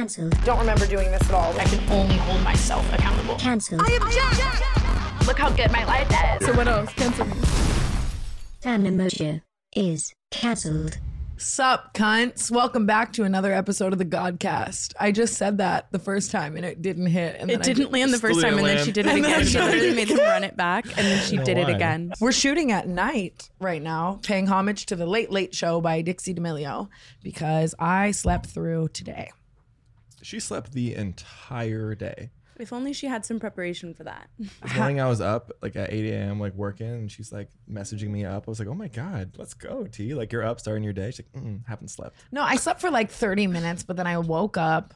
[0.00, 0.34] Cancelled.
[0.44, 1.52] Don't remember doing this at all.
[1.60, 3.34] I can only hold myself accountable.
[3.34, 3.82] Cancelled.
[5.26, 6.08] Look how good my life
[6.40, 6.46] is.
[6.46, 6.90] So what else?
[6.94, 7.34] Cancel me.
[8.62, 8.98] Tandem
[9.76, 10.96] is cancelled.
[11.36, 12.50] Sup, cunts?
[12.50, 14.94] Welcome back to another episode of the Godcast.
[14.98, 17.36] I just said that the first time and it didn't hit.
[17.38, 19.04] And It I didn't did- land the first Still time, and didn't then she did
[19.06, 19.44] it And again.
[19.46, 22.14] She literally made them run it back, and then she know did it again.
[22.20, 26.32] We're shooting at night right now, paying homage to the Late Late Show by Dixie
[26.32, 26.88] D'Amelio
[27.22, 29.30] because I slept through today.
[30.22, 32.30] She slept the entire day.
[32.58, 34.28] If only she had some preparation for that.
[34.38, 36.38] This morning I was up like at 8 a.m.
[36.38, 38.44] like working, and she's like messaging me up.
[38.46, 40.12] I was like, "Oh my god, let's go, T!
[40.12, 42.90] Like you're up, starting your day." She's like, mm, "Haven't slept." No, I slept for
[42.90, 44.92] like 30 minutes, but then I woke up.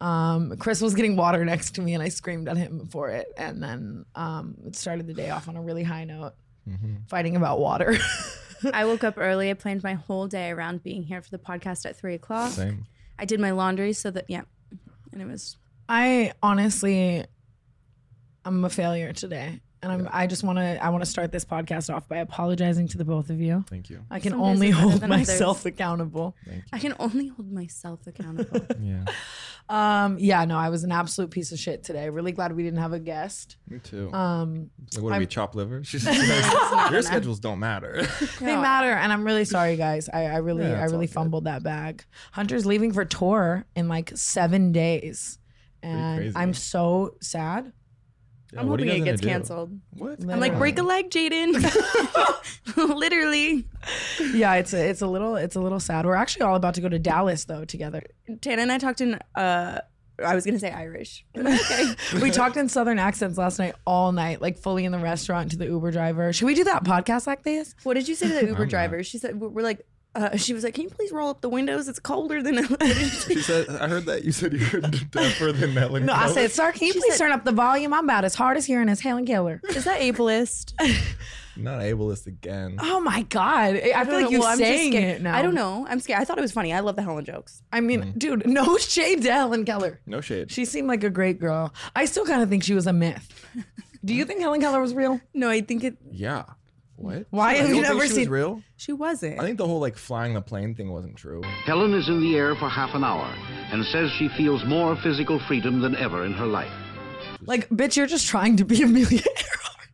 [0.00, 3.28] Um, Chris was getting water next to me and I screamed at him for it.
[3.36, 6.32] And then um, it started the day off on a really high note,
[7.06, 7.96] fighting about water.
[8.72, 9.48] I woke up early.
[9.50, 12.50] I planned my whole day around being here for the podcast at three o'clock.
[12.50, 12.86] Same.
[13.16, 14.42] I did my laundry so that yeah,
[15.12, 15.56] and it was
[15.88, 17.24] I honestly,
[18.44, 19.60] I'm a failure today.
[19.84, 22.86] And I'm, I just want to, I want to start this podcast off by apologizing
[22.88, 23.64] to the both of you.
[23.68, 24.04] Thank you.
[24.12, 25.26] I can Some only hold than others.
[25.28, 26.36] myself accountable.
[26.46, 28.60] Thank I can only hold myself accountable.
[28.80, 29.04] Yeah,
[29.72, 32.10] Um, yeah, no, I was an absolute piece of shit today.
[32.10, 33.56] Really glad we didn't have a guest.
[33.68, 34.12] me too.
[34.12, 35.82] Um, like, what do I'm- we chop liver?
[35.82, 38.06] She's just like, your schedules don't matter.
[38.40, 40.08] They matter, and I'm really sorry, guys.
[40.08, 41.14] I, I really, Yeah, I it's all really good.
[41.14, 42.04] fumbled that bag.
[42.32, 45.38] Hunter's leaving for tour in like seven days,
[45.82, 46.36] and crazy.
[46.36, 47.72] I'm so sad.
[48.52, 49.78] Yeah, I'm hoping it gets canceled.
[49.90, 50.20] What?
[50.22, 51.54] I'm like, break a leg, Jaden.
[52.76, 53.66] Literally.
[54.34, 56.04] Yeah, it's a, it's a little, it's a little sad.
[56.04, 58.02] We're actually all about to go to Dallas though together.
[58.40, 59.80] Tana and I talked in uh
[60.24, 61.24] I was gonna say Irish.
[61.36, 61.94] okay.
[62.22, 65.56] we talked in Southern accents last night, all night, like fully in the restaurant to
[65.56, 66.32] the Uber driver.
[66.32, 67.74] Should we do that podcast like this?
[67.82, 69.02] What did you say to the Uber driver?
[69.02, 71.88] She said we're like uh, she was like, "Can you please roll up the windows?
[71.88, 72.96] It's colder than." what did?
[72.96, 76.50] She said, "I heard that you said you were deafer than Ellen." No, I said,
[76.50, 77.94] sir, can you please said- turn up the volume?
[77.94, 79.60] I'm about as hard as hearing as Helen Keller.
[79.70, 80.74] Is that ableist?
[81.56, 82.76] not ableist again.
[82.80, 85.36] Oh my god, I, feel like you're Well, I'm saying it now.
[85.36, 85.86] I don't know.
[85.88, 86.20] I'm scared.
[86.20, 86.72] I thought it was funny.
[86.72, 87.62] I love the Helen jokes.
[87.72, 90.00] I mean, dude, no shade to Helen Keller.
[90.06, 90.50] No shade.
[90.50, 91.72] She seemed like a great girl.
[91.96, 93.28] I still kind of think she was a myth.
[94.04, 95.20] Do you think Helen Keller was real?
[95.32, 95.96] No, I think it.
[96.10, 96.44] yeah.
[97.02, 97.26] What?
[97.30, 98.62] Why You have don't you think never she seen- Was real?
[98.76, 99.40] She wasn't.
[99.40, 101.42] I think the whole like flying the plane thing wasn't true.
[101.64, 103.26] Helen is in the air for half an hour
[103.72, 106.72] and says she feels more physical freedom than ever in her life.
[107.44, 109.88] Like, bitch, you're just trying to be Amelia Earhart.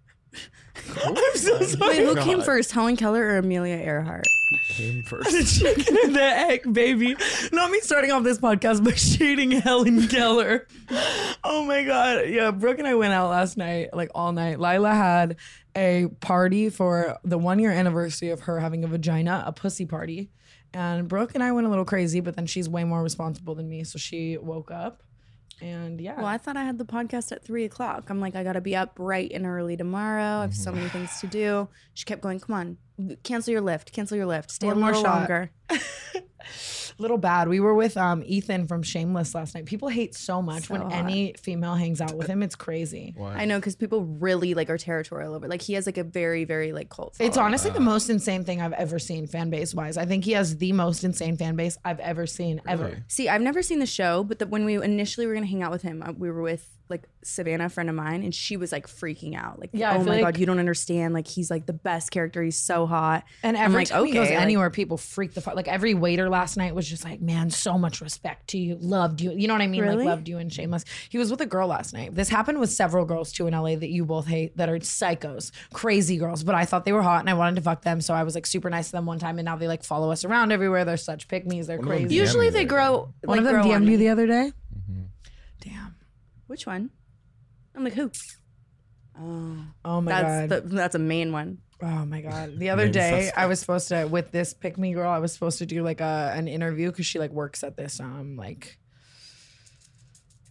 [1.04, 1.98] I'm so sorry.
[1.98, 2.46] Wait, who came God.
[2.46, 4.24] first, Helen Keller or Amelia Earhart?
[4.70, 5.60] Came The first.
[5.60, 7.14] chicken and the egg, baby.
[7.52, 10.66] Not me starting off this podcast by shading Helen Keller.
[11.44, 12.28] Oh my god.
[12.28, 14.58] Yeah, Brooke and I went out last night, like all night.
[14.60, 15.36] Lila had
[15.78, 20.30] a party for the one year anniversary of her having a vagina, a pussy party.
[20.74, 23.68] And Brooke and I went a little crazy, but then she's way more responsible than
[23.68, 23.84] me.
[23.84, 25.02] So she woke up
[25.60, 26.16] and yeah.
[26.16, 28.10] Well, I thought I had the podcast at three o'clock.
[28.10, 30.38] I'm like, I gotta be up bright and early tomorrow.
[30.38, 31.68] I have so many things to do.
[31.94, 32.54] She kept going, "Come
[33.00, 35.50] on, cancel your lift, cancel your lift, stay One a more little shot." longer."
[36.98, 37.48] little bad.
[37.48, 39.64] We were with um Ethan from Shameless last night.
[39.66, 40.92] People hate so much So when hot.
[40.92, 42.42] any female hangs out with him.
[42.42, 43.14] It's crazy.
[43.16, 43.34] Why?
[43.34, 45.48] I know because people really like are territorial over.
[45.48, 47.16] Like he has like a very very like cult.
[47.20, 47.46] It's following.
[47.52, 49.96] honestly the most insane thing I've ever seen fan base wise.
[49.96, 53.04] I think he has the most insane fan base I've ever seen ever.
[53.08, 55.70] See, I've never seen the show, but the, when we initially were gonna hang out
[55.70, 58.72] with him, uh, we were with like Savannah, a friend of mine, and she was
[58.72, 59.58] like freaking out.
[59.58, 61.14] Like, Yeah, oh my like- god, you don't understand.
[61.14, 62.42] Like, he's like the best character.
[62.42, 63.24] He's so hot.
[63.42, 65.54] And every like, time he goes okay, like- anywhere, people freak the fuck.
[65.54, 69.20] Like every waiter last night was just like, "Man, so much respect to you, loved
[69.20, 69.82] you." You know what I mean?
[69.82, 69.96] Really?
[69.96, 70.84] Like loved you and Shameless.
[71.08, 72.14] He was with a girl last night.
[72.14, 75.50] This happened with several girls too in LA that you both hate, that are psychos,
[75.72, 76.42] crazy girls.
[76.44, 78.34] But I thought they were hot and I wanted to fuck them, so I was
[78.34, 80.84] like super nice to them one time, and now they like follow us around everywhere.
[80.84, 81.66] They're such pick me's.
[81.66, 82.14] They're One crazy.
[82.14, 83.12] Usually they grow.
[83.24, 83.96] One like, of them DM'd you me.
[83.96, 84.52] the other day.
[86.48, 86.52] Damn.
[86.52, 86.90] Which one?
[87.74, 88.10] I'm like, who?
[89.20, 90.68] Oh, Oh my that's god.
[90.68, 91.58] the, that's a main one.
[91.80, 92.58] Oh my god!
[92.58, 95.10] The other Main day, I was supposed to with this pick me girl.
[95.10, 98.00] I was supposed to do like a an interview because she like works at this
[98.00, 98.78] um like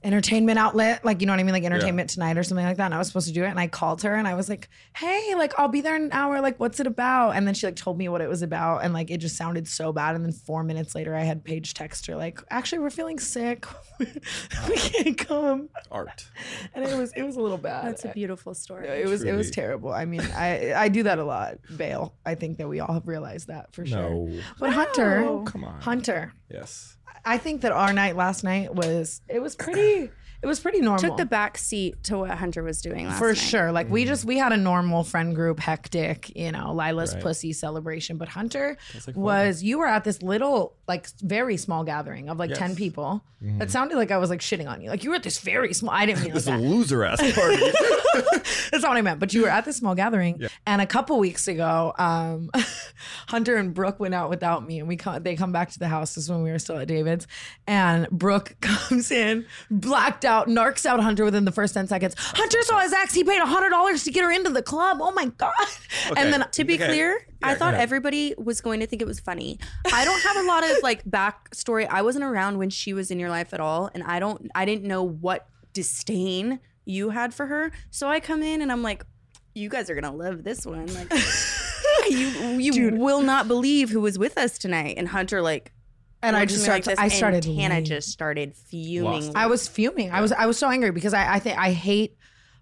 [0.07, 2.85] entertainment outlet, like you know what I mean, like Entertainment Tonight or something like that.
[2.85, 4.69] And I was supposed to do it, and I called her and I was like,
[4.95, 6.39] "Hey, like I'll be there in an hour.
[6.39, 8.93] Like, what's it about?" And then she like told me what it was about, and
[8.93, 10.15] like it just sounded so bad.
[10.15, 13.65] And then four minutes later, I had Paige text her like, "Actually, we're feeling sick.
[13.99, 16.25] we can't come." Art.
[16.73, 17.85] And it was it was a little bad.
[17.85, 18.87] That's a beautiful story.
[18.87, 19.91] It was it was terrible.
[19.91, 21.57] I mean, I I do that a lot.
[21.75, 22.13] Bail.
[22.25, 23.97] I think that we all have realized that for sure.
[23.99, 24.39] No.
[24.59, 25.81] But Hunter, Oh, come on.
[25.81, 26.97] Hunter, Yes.
[27.25, 30.09] I think that our night last night was it was pretty
[30.41, 31.01] it was pretty normal.
[31.01, 33.37] Took the back seat to what Hunter was doing last for night.
[33.37, 33.71] sure.
[33.71, 37.23] Like we just we had a normal friend group, hectic, you know, Lila's Right.
[37.23, 38.17] pussy celebration.
[38.17, 42.49] But Hunter like was you were at this little, like very small gathering of like
[42.53, 42.71] ten Yes.
[42.71, 42.77] Mm-hmm.
[42.77, 43.23] people.
[43.39, 44.89] It sounded like I was like shitting on you.
[44.89, 45.93] Like you were at this very small.
[45.93, 47.57] I didn't mean it like This loser ass party.
[48.71, 49.19] That's not what I meant.
[49.19, 52.49] But you were at this small gathering, and a couple weeks ago, um,
[53.27, 55.87] Hunter and Brooke went out without me, and we come, they come back to the
[55.87, 56.15] house.
[56.15, 57.27] This is when we were still at David's,
[57.67, 62.13] and Brooke comes in, blacked out, narcs out Hunter within the first ten seconds.
[62.17, 63.15] Hunter saw his ex.
[63.15, 64.99] He paid hundred dollars to get her into the club.
[65.01, 65.53] Oh my god!
[66.15, 66.85] And then To be Okay.
[66.85, 67.81] clear, Yeah, I thought ahead.
[67.83, 69.57] everybody was going to think it was funny.
[69.91, 71.87] I don't have a lot of like backstory.
[71.89, 74.51] I wasn't around when she was in your life at all, and I don't.
[74.53, 77.71] I didn't know what disdain you had for her.
[77.89, 79.03] So I come in and I'm like,
[79.55, 80.87] you guys are gonna love this one.
[80.93, 81.11] Like,
[82.09, 82.27] you
[82.59, 84.95] you will not believe who was with us tonight.
[84.97, 85.71] And Hunter like.
[86.21, 89.03] And I just at me like started- I started And Tana just started fuming.
[89.03, 89.31] Lost.
[89.35, 90.11] I was fuming.
[90.11, 92.17] I was I was so angry because I I think I hate.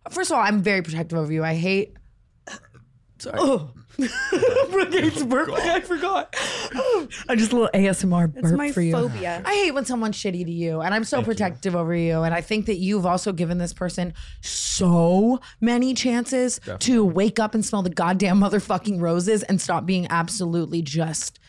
[0.10, 1.44] First of all, I'm very protective of you.
[1.44, 1.96] I hate.
[3.18, 3.38] Sorry.
[3.40, 5.57] Oh, Brooke hates oh, burping.
[5.57, 6.36] I forgot.
[7.30, 8.92] I just a little ASMR burp It's my for you.
[8.92, 9.42] phobia.
[9.46, 12.24] I hate when someone's shitty to you, and I'm so protective over you.
[12.24, 17.56] And I think that you've also given this person so many chances to wake up
[17.56, 21.40] and smell the goddamn motherfucking roses and stop being absolutely just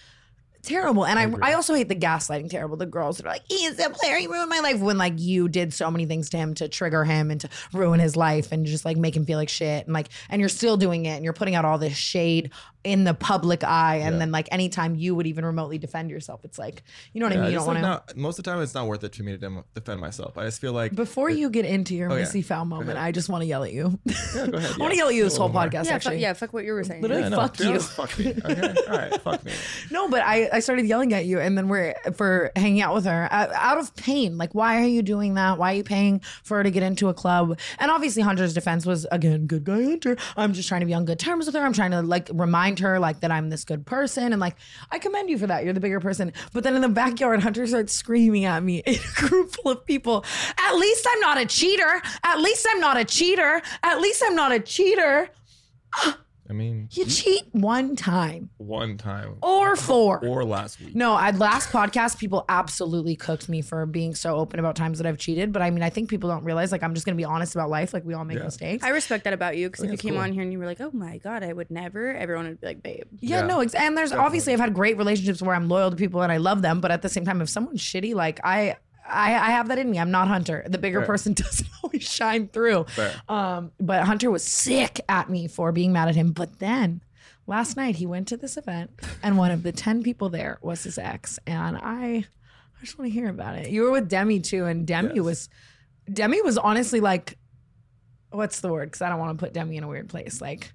[0.66, 1.06] terrible.
[1.06, 2.76] And I, I, also hate the gaslighting terrible.
[2.76, 4.80] The girls that are like, he is a player, he ruined my life.
[4.80, 8.00] When like you did so many things to him to trigger him and to ruin
[8.00, 9.86] his life and just like make him feel like shit.
[9.86, 12.50] And like, and you're still doing it and you're putting out all this shade
[12.86, 13.96] in the public eye.
[13.96, 17.32] And then like anytime you would even remotely defend yourself, it's like, you know what
[17.36, 17.50] I mean?
[17.52, 17.82] You don't like want to.
[17.82, 20.38] not, most of the time, it's not worth it to me to dem- defend myself.
[20.38, 22.20] I just feel like Before you get into your Oh, yeah.
[22.20, 23.98] Missy Foul moment, I just want to yell at you.
[24.04, 24.72] Yeah, go ahead.
[24.74, 25.62] I want to yell at you this whole more.
[25.64, 26.16] podcast, yeah, actually.
[26.16, 27.02] fuck, yeah, fuck what you were saying.
[27.02, 27.80] Literally, Yeah, no, fuck to you.
[27.80, 28.34] fuck me.
[28.44, 29.52] Okay, all right, fuck me.
[29.90, 33.04] No, but I, I started yelling at you, and then we're for hanging out with
[33.06, 34.36] her uh, out of pain.
[34.38, 35.58] Like, why are you doing that?
[35.58, 37.58] Why are you paying for her to get into a club?
[37.78, 40.16] And obviously, Hunter's defense was again, good guy Hunter.
[40.36, 41.60] I'm just trying to be on good terms with her.
[41.62, 44.56] I'm trying to like remind her like that I'm this good person, and like
[44.90, 45.64] I commend you for that.
[45.64, 46.32] You're the bigger person.
[46.52, 49.84] But then in the backyard, Hunter starts screaming at me in a group full of
[49.86, 50.24] people.
[50.58, 52.02] At least I'm not a cheater.
[52.24, 53.62] At least I'm not a cheater.
[53.82, 55.30] At least I'm not a cheater.
[56.48, 60.18] I mean, You cheat one time one time or four.
[60.24, 60.94] or last week.
[60.94, 65.06] No, I last podcast people absolutely cooked me for being so open about times that
[65.06, 65.52] I've cheated.
[65.52, 67.70] But I mean, I think people don't realize like I'm just gonna be honest about
[67.70, 67.92] life.
[67.92, 68.44] Like we all make Yeah.
[68.44, 68.84] mistakes.
[68.84, 70.22] I respect that about you because if you that's came cool.
[70.22, 72.66] on here and you were like, "Oh my god, I would never," everyone would be
[72.66, 73.46] like, "Babe." yeah, Yeah.
[73.46, 76.30] no, ex- and there's obviously I've had great relationships where I'm loyal to people and
[76.32, 76.80] I love them.
[76.80, 78.76] But at the same time, if someone's shitty, like I.
[79.08, 79.98] I, I have that in me.
[79.98, 80.64] I'm not Hunter.
[80.68, 81.06] The bigger Fair.
[81.06, 82.86] person doesn't always shine through.
[83.28, 86.32] Um, but Hunter was sick at me for being mad at him.
[86.32, 87.02] But then
[87.46, 88.90] last night he went to this event
[89.22, 91.38] and one of the 10 people there was his ex.
[91.46, 92.24] And I
[92.78, 93.70] I just want to hear about it.
[93.70, 95.24] You were with Demi too, and Demi Yes.
[95.24, 95.48] was
[96.12, 97.38] Demi was honestly like
[98.30, 98.88] what's the word?
[98.88, 100.40] Because I don't want to put Demi in a weird place.
[100.42, 100.72] Like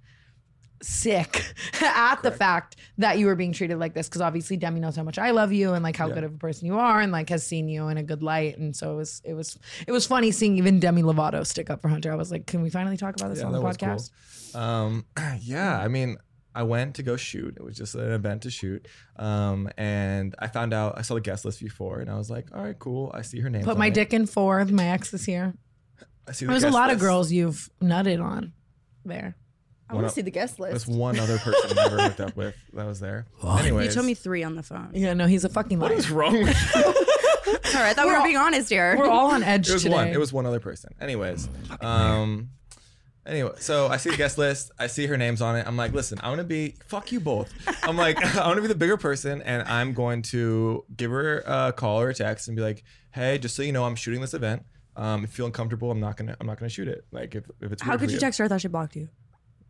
[0.81, 1.43] sick
[1.81, 5.03] at the fact that you were being treated like this because obviously Demi knows how
[5.03, 6.15] much I love you and like how Yeah.
[6.15, 8.57] good of a person you are and like has seen you in a good light
[8.57, 9.57] and so it was it was
[9.87, 12.11] it was funny seeing even Demi Lovato stick up for Hunter.
[12.11, 14.09] I was like, can we finally talk about this Yeah, on the podcast?
[14.53, 14.61] cool.
[14.61, 15.05] Um,
[15.41, 16.17] yeah, I mean,
[16.53, 17.55] I went to go shoot.
[17.55, 18.85] It was just an event to shoot.
[19.15, 22.47] Um, and I found out I saw the guest list before, and I was like,
[22.53, 23.09] all right, cool.
[23.13, 23.63] I see her name.
[23.63, 24.63] Put my dick in four.
[24.65, 25.53] My ex is here.
[26.27, 28.51] I see the There's a lot of girls you've nutted on
[29.05, 29.37] there.
[29.91, 30.71] I want to see the guest list.
[30.71, 30.99] There's list.
[30.99, 33.25] one other person I never hooked up with that was there.
[33.47, 34.91] Anyways, You told me three on the phone.
[34.93, 35.89] Yeah, no, he's a fucking liar.
[35.89, 37.57] what is wrong with you?
[37.69, 38.95] Sorry, I thought we We're were all- being honest here.
[38.97, 39.95] We're all on edge It was today.
[39.95, 40.07] one.
[40.07, 40.93] It was one other person.
[41.01, 41.47] Anyways,
[41.81, 42.49] um,
[43.25, 44.71] anyway, so I see the guest list.
[44.79, 45.65] I see her names on it.
[45.67, 47.51] I'm like, listen, I want to be fuck you both.
[47.83, 51.39] I'm like, I want to be the bigger person, and I'm going to give her
[51.45, 54.21] a call or a text and be like, hey, just so you know, I'm shooting
[54.21, 54.63] this event.
[54.95, 57.05] Um, if you feel uncomfortable, I'm not gonna, I'm not gonna shoot it.
[57.11, 58.45] Like if, if it's How weird could for you text her?
[58.45, 59.07] I thought she blocked you.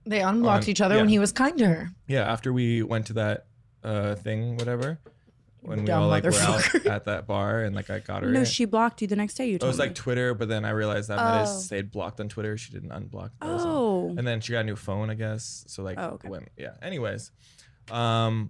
[0.05, 1.01] They unblocked On- each other yeah.
[1.01, 1.89] when he was kind to her.
[2.07, 3.45] Yeah, after we went to that
[3.83, 4.99] uh thing, whatever.
[5.63, 6.89] When we Dumb all like were out motherfucker.
[6.89, 8.29] at that bar and like I got her.
[8.31, 8.45] No, in.
[8.45, 9.45] she blocked you the next day.
[9.47, 9.85] You It told was me.
[9.85, 11.59] like Twitter, but then I realized that might have Oh.
[11.59, 12.57] stayed blocked on Twitter.
[12.57, 13.29] She didn't unblock.
[13.41, 14.11] That was all.
[14.11, 15.63] oh, And then she got a new phone, I guess.
[15.67, 16.29] So like, Oh, okay.
[16.29, 16.71] when yeah.
[16.81, 17.29] Anyways,
[17.91, 18.49] um,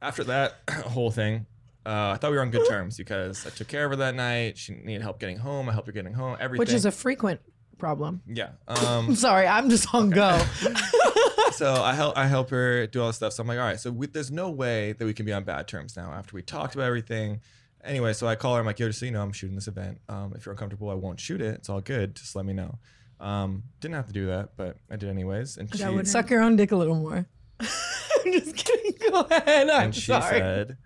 [0.00, 0.54] after that
[0.86, 1.46] whole thing,
[1.86, 4.14] uh, I thought we were on good terms because I took care of her that
[4.16, 4.58] night.
[4.58, 5.68] She needed help getting home.
[5.68, 6.36] I helped her getting home.
[6.40, 6.58] Everything.
[6.58, 7.40] Which is a frequent
[7.82, 8.22] problem.
[8.26, 8.50] yeah.
[8.68, 10.38] I'm Um, sorry, I'm just on go.
[11.52, 13.32] so I help I help her do all this stuff.
[13.32, 13.80] So I'm like, all right.
[13.80, 16.42] So we, there's no way that we can be on bad terms now after we
[16.42, 17.40] talked about everything.
[17.84, 18.60] Anyway, so I call her.
[18.60, 19.98] I'm like, yo, just so you know, I'm shooting this event.
[20.08, 21.56] Um, if you're uncomfortable, I won't shoot it.
[21.56, 22.14] It's all good.
[22.14, 22.78] Just let me know.
[23.18, 25.56] Um, didn't have to do that, but I did anyways.
[25.56, 27.26] And she would Suck your own dick a little more.
[27.60, 28.92] I'm just kidding.
[29.10, 29.68] Go ahead.
[29.68, 30.38] I'm and she sorry.
[30.38, 30.76] said,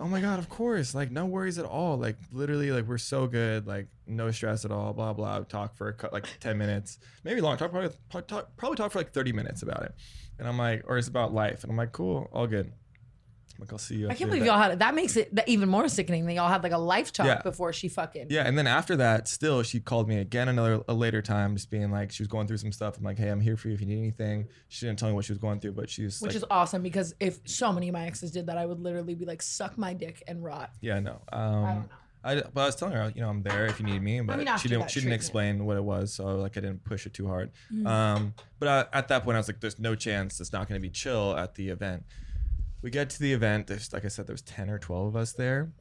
[0.00, 1.96] oh my god, of course, like no worries at all.
[1.96, 4.92] Like literally, like we're so good, like no stress at all.
[4.92, 5.40] Blah blah.
[5.40, 7.56] Talk for like ten minutes, maybe long.
[7.56, 9.94] Talk probably probably talk, probably talk for like thirty minutes about it.
[10.38, 12.66] And I'm like, or it's about life, and I'm like, cool, all good.
[13.54, 14.06] I'm like, I'll see you.
[14.08, 14.46] I can't believe event.
[14.58, 17.26] y'all had that makes it even more sickening that y'all had like a life talk
[17.26, 17.42] Yeah.
[17.42, 18.28] before she fucking.
[18.30, 21.70] Yeah, and then after that, still she called me again another a later time, just
[21.70, 22.96] being like she was going through some stuff.
[22.96, 24.48] I'm like, hey, I'm here for you if you need anything.
[24.68, 26.82] She didn't tell me what she was going through, but she's Which like, is awesome
[26.82, 29.76] because if so many of my exes did that, I would literally be like, suck
[29.76, 30.70] my dick and rot.
[30.80, 31.20] yeah, no.
[31.30, 31.88] Um, I don't know.
[32.24, 34.38] I, but I was telling her, you know, I'm there if you need me, but
[34.38, 34.90] mean, she didn't.
[34.90, 35.14] She didn't treatment.
[35.14, 37.50] explain what it was, so like I didn't push it too hard.
[37.72, 37.86] Mm.
[37.86, 40.80] Um, but I, at that point, I was like, "There's no chance it's not going
[40.80, 42.04] to be chill at the event."
[42.80, 43.66] We get to the event.
[43.66, 45.72] There's like I said, there's ten or twelve of us there.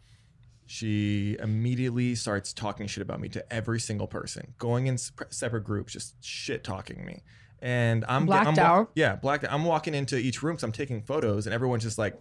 [0.66, 5.94] She immediately starts talking shit about me to every single person, going in separate groups,
[5.94, 7.24] just shit talking me.
[7.62, 8.92] And I'm Blacked I'm, out?
[8.96, 9.52] Yeah, blacked out.
[9.52, 12.20] I'm walking into each room because I'm taking photos, and everyone's just like,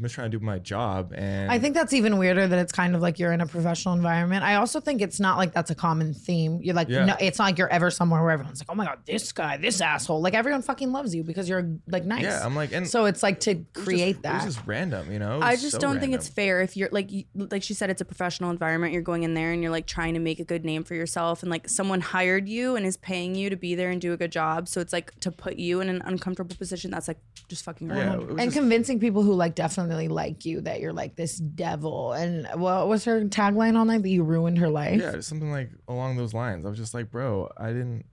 [0.00, 2.72] "I'm just trying to do my job." And I think that's even weirder that it's
[2.72, 4.42] kind of like you're in a professional environment.
[4.44, 6.60] I also think it's not like that's a common theme.
[6.62, 7.04] You're like, Yeah.
[7.04, 9.58] no, it's not like you're ever somewhere where everyone's like, oh my God, this guy,
[9.58, 10.22] this asshole.
[10.22, 12.22] Like everyone fucking loves you because you're like nice.
[12.22, 14.42] Yeah, I'm like, and so it's like to create just, that.
[14.42, 15.40] It was just random, you know.
[15.42, 18.00] I just so don't think it's fair if you're like you, like she said it's
[18.00, 20.64] a professional environment you're going in there and you're like trying to make a good
[20.64, 23.90] name for yourself and like someone hired you and is paying you to be there
[23.90, 26.90] and do a good job so it's like to put you in an uncomfortable position
[26.90, 27.98] that's like just fucking wrong.
[27.98, 32.12] Yeah, and just- convincing people who like definitely like you that you're like this devil.
[32.12, 35.00] And what was her tagline all night that you ruined her life?
[35.00, 36.66] yeah, something like along those lines.
[36.66, 38.04] I was just like, bro, I didn't,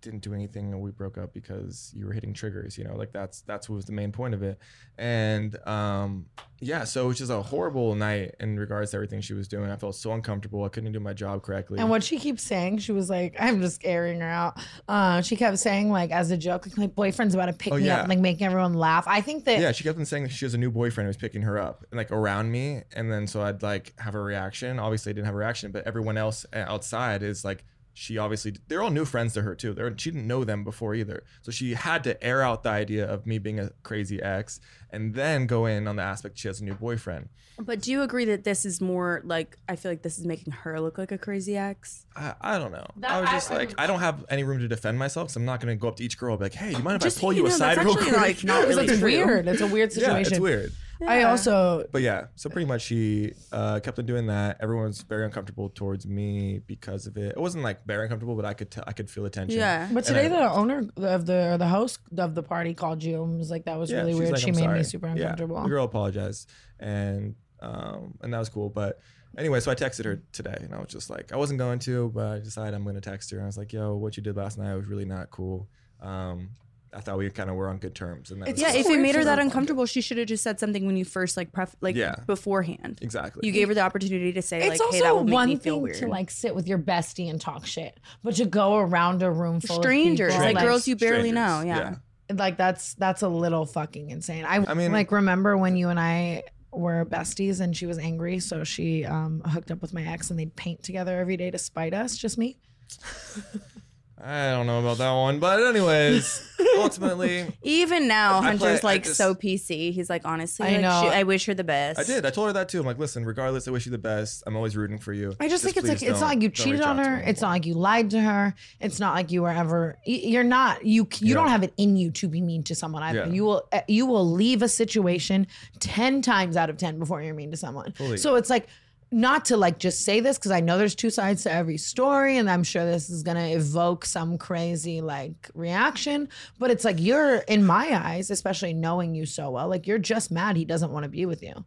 [0.00, 2.76] didn't do anything, and we broke up because you were hitting triggers.
[2.78, 4.58] You know, like that's that's what was the main point of it.
[4.98, 6.26] And um,
[6.60, 9.70] yeah, so it was just a horrible night in regards to everything she was doing.
[9.70, 10.64] I felt so uncomfortable.
[10.64, 11.78] I couldn't do my job correctly.
[11.78, 14.58] And what she keeps saying, she was like, I'm just airing her out.
[14.88, 17.76] Uh, she kept saying, like, as a joke, like, my boyfriend's about to pick Oh,
[17.76, 17.94] me yeah.
[17.96, 19.04] up, and, like making everyone laugh.
[19.06, 21.16] I think that yeah, she kept on saying that she has a new boyfriend who's
[21.16, 24.78] picking her up and like around me, and then so I'd like have a reaction.
[24.78, 27.64] Obviously, I didn't have a reaction, but everyone else uh, outside is like
[28.00, 29.74] she obviously they're all new friends to her too.
[29.74, 33.06] They're, she didn't know them before either, so she had to air out the idea
[33.06, 34.58] of me being a crazy ex,
[34.90, 37.28] and then go in on the aspect she has a new boyfriend.
[37.58, 40.54] But do you agree that this is more like I feel like this is making
[40.54, 42.06] her look like a crazy ex?
[42.16, 42.86] I, I don't know.
[42.96, 45.38] That- I was I- just like, I don't have any room to defend myself, so
[45.38, 46.80] I'm not gonna go up to each girl and be like, "Hey, do you uh,
[46.80, 48.76] mind if Just, I pull you you, know, aside that's real quick?" like, not Because
[48.76, 49.46] really it's weird.
[49.46, 50.16] It's a weird situation.
[50.16, 50.32] yeah, situation.
[50.32, 50.72] it's weird.
[51.06, 54.58] I also But yeah, so pretty much she uh, kept on doing that.
[54.60, 57.30] Everyone was very uncomfortable towards me because of it.
[57.36, 59.58] It wasn't like very uncomfortable, but I could tell I could feel the tension.
[59.58, 59.88] Yeah.
[59.92, 63.22] But today, I- the owner of the or the host of the party called you
[63.22, 65.06] and was like, "That was Yeah, really weird." like, she "I'm made me sorry." super
[65.08, 65.62] Yeah, uncomfortable.
[65.62, 68.68] the girl apologized, and um, and that was cool.
[68.70, 69.00] But
[69.38, 72.10] anyway, so I texted her today, and I was just like, I wasn't going to,
[72.14, 73.36] but I decided I'm going to text her.
[73.38, 75.68] And I was like, Yo, what you did last night was really not cool.
[76.00, 76.50] Um,
[76.92, 78.98] I thought we kind of were on good terms, and that It's Yeah, if it
[79.00, 81.74] made her that uncomfortable, she should have just said something when you first like pref
[81.80, 82.16] like Yeah.
[82.26, 82.98] beforehand.
[83.00, 83.46] exactly.
[83.46, 85.48] You gave her the opportunity to say it's like, also "Hey, that would make one
[85.50, 88.44] me feel thing weird." to like sit with your bestie and talk shit, but to
[88.44, 91.60] go around a room full strangers, of people, like girls you barely know.
[91.60, 91.98] Strangers,
[92.30, 92.34] Yeah.
[92.36, 94.44] like that's that's a little fucking insane.
[94.44, 96.42] I, I mean- like remember when you and I
[96.72, 100.38] were besties and she was angry, so she um hooked up with my ex and
[100.38, 102.16] they'd paint together every day to spite us.
[102.16, 102.56] Just me.
[104.22, 106.46] I don't know about that one, but anyways,
[106.76, 109.92] ultimately, Even now, I Hunter's play- I like just- so PC.
[109.92, 111.00] He's like, honestly, I like, know.
[111.04, 111.98] she- I wish her the best.
[111.98, 112.26] I did.
[112.26, 112.80] I told her that too.
[112.80, 114.42] I'm like, listen, regardless, I wish you the best.
[114.46, 115.34] I'm always rooting for you.
[115.40, 117.00] I just, think it's like please it's not don't- like you don't cheated reach on
[117.00, 117.16] out to her.
[117.18, 117.54] me It's not anymore.
[117.54, 118.54] like you lied to her.
[118.80, 119.96] It's not like you were ever.
[120.06, 120.84] y- You're not.
[120.84, 121.34] You you Yeah.
[121.34, 123.20] don't have it in you to be mean to someone either.
[123.20, 123.26] Yeah.
[123.32, 125.46] You will uh, you will leave a situation
[125.78, 127.92] ten times out of ten before you're mean to someone.
[127.92, 128.18] Fully.
[128.18, 128.68] So it's like
[129.12, 132.36] not to like just say this because I know there's two sides to every story,
[132.36, 136.28] and I'm sure this is gonna evoke some crazy like reaction.
[136.58, 140.30] But it's like you're in my eyes, especially knowing you so well, like you're just
[140.30, 141.64] mad he doesn't want to be with you,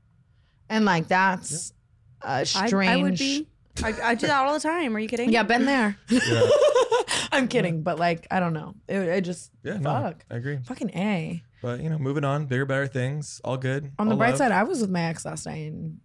[0.70, 1.74] and like that's.
[2.22, 2.90] a strange.
[2.90, 3.48] I would be.
[3.84, 4.96] I, I do that all the time.
[4.96, 5.32] Are you kidding?
[5.32, 5.98] Yeah, been there.
[6.10, 6.48] Yeah.
[7.32, 8.76] I'm kidding, but like I don't know.
[8.88, 10.26] It, it just Yeah, no, fuck.
[10.30, 10.60] I agree.
[10.66, 11.44] Fucking a.
[11.62, 13.92] But you know, moving on, bigger, better things, all good.
[13.98, 14.38] On the bright love.
[14.38, 15.72] side, I was with my ex last night.
[15.72, 16.00] And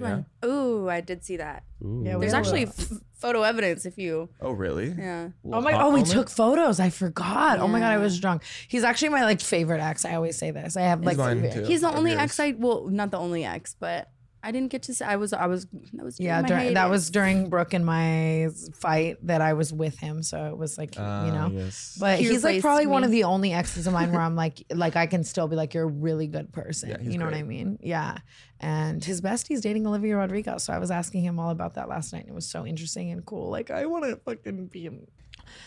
[0.00, 0.26] Which one?
[0.44, 1.62] Ooh, I did see that.
[1.84, 2.02] Ooh.
[2.04, 4.28] Yeah, There's actually f- photo evidence if you.
[4.40, 4.88] Oh, really?
[4.88, 5.28] Yeah.
[5.52, 6.80] oh my oh, we took photos.
[6.80, 7.60] I forgot.
[7.60, 8.42] Oh my god, I was drunk.
[8.68, 10.04] He's actually my like favorite ex.
[10.04, 10.76] I always say this.
[10.76, 11.70] I have like mine, favorite- too.
[11.70, 14.10] He's the only ex I well, not the only ex, but
[14.44, 15.04] I didn't get to say.
[15.06, 15.32] I was.
[15.32, 15.66] I was.
[15.94, 16.20] That was.
[16.20, 18.48] Yeah, my during, that was during Brooke and my
[18.78, 20.22] fight that I was with him.
[20.22, 21.50] So it was like Ah, you know.
[21.52, 21.96] yes.
[21.98, 24.36] But He he's like replaced probably one of the only exes of mine where I'm
[24.36, 26.90] like, like I can still be like, you're a really good person.
[26.90, 27.34] Yeah, you know what.
[27.34, 27.78] I mean?
[27.82, 28.18] Yeah.
[28.60, 30.58] And his bestie's dating Olivia Rodrigo.
[30.58, 33.10] So I was asking him all about that last night, and it was so interesting
[33.10, 33.50] and cool.
[33.50, 35.06] Like I want to fucking be him.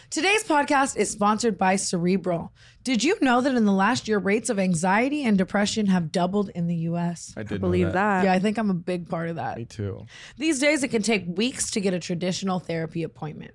[0.09, 2.53] Today's podcast is sponsored by Cerebral.
[2.83, 6.49] Did you know that in the last year, rates of anxiety and depression have doubled
[6.49, 7.33] in the US?
[7.35, 8.23] I did Believe that.
[8.23, 9.57] Yeah, I think I'm a big part of that.
[9.57, 10.05] Me too.
[10.37, 13.53] These days, it can take weeks to get a traditional therapy appointment.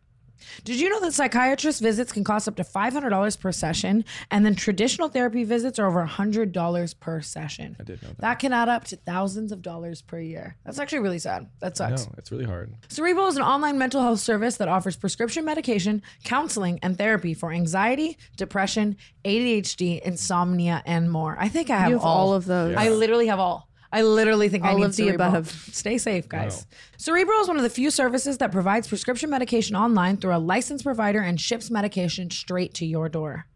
[0.65, 4.55] Did you know that psychiatrist visits can cost up to $500 per session, and then
[4.55, 7.77] traditional therapy visits are over $100 per session?
[7.79, 8.19] I did know that.
[8.19, 10.57] That can add up to thousands of dollars per year.
[10.65, 11.49] That's actually really sad.
[11.61, 12.07] That sucks.
[12.07, 12.75] No, it's really hard.
[12.89, 17.53] Cerebral is an online mental health service that offers prescription medication, counseling, and therapy for
[17.53, 21.37] anxiety, depression, ADHD, insomnia, and more.
[21.39, 22.77] I think I have, You have all of those.
[22.77, 23.69] I literally have all.
[23.93, 25.29] I literally think I All need of the Cerebral.
[25.29, 25.51] above.
[25.73, 26.67] Stay safe, guys.
[26.97, 30.85] Cerebral is one of the few services that provides prescription medication online through a licensed
[30.85, 33.47] provider and ships medication straight to your door.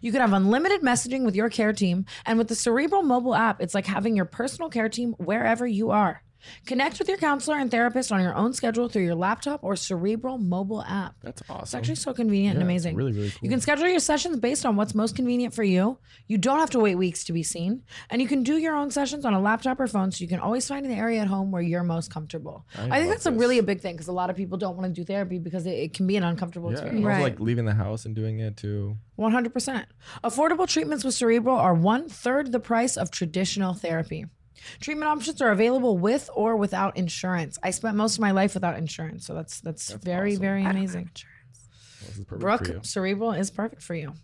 [0.00, 3.60] You can have unlimited messaging with your care team, and with the Cerebral mobile app,
[3.60, 6.22] it's like having your personal care team wherever you are.
[6.66, 10.38] Connect with your counselor and therapist on your own schedule through your laptop or Cerebral
[10.38, 11.14] mobile app.
[11.22, 11.62] That's awesome.
[11.62, 12.96] It's actually so convenient and amazing.
[12.96, 13.38] really, really cool.
[13.42, 15.98] You can schedule your sessions based on what's most convenient for you.
[16.26, 17.82] You don't have to wait weeks to be seen.
[18.10, 20.40] And you can do your own sessions on a laptop or phone so you can
[20.40, 22.66] always find an area at home where you're most comfortable.
[22.74, 24.76] I, think love that's a really a big thing because a lot of people don't
[24.76, 27.04] want to do therapy because it, it can be an uncomfortable yeah, experience.
[27.06, 27.22] Right.
[27.22, 28.96] like leaving the house and doing it too.
[29.18, 29.84] 100%.
[30.24, 34.26] Affordable treatments with Cerebral are one third the price of traditional therapy.
[34.80, 37.58] Treatment options are available with or without insurance.
[37.62, 40.40] I spent most of my life without insurance, so that's that's, very awesome.
[40.40, 41.10] very amazing.
[42.00, 42.80] This is perfect for Brooke, you.
[42.82, 44.14] Cerebral is perfect for you.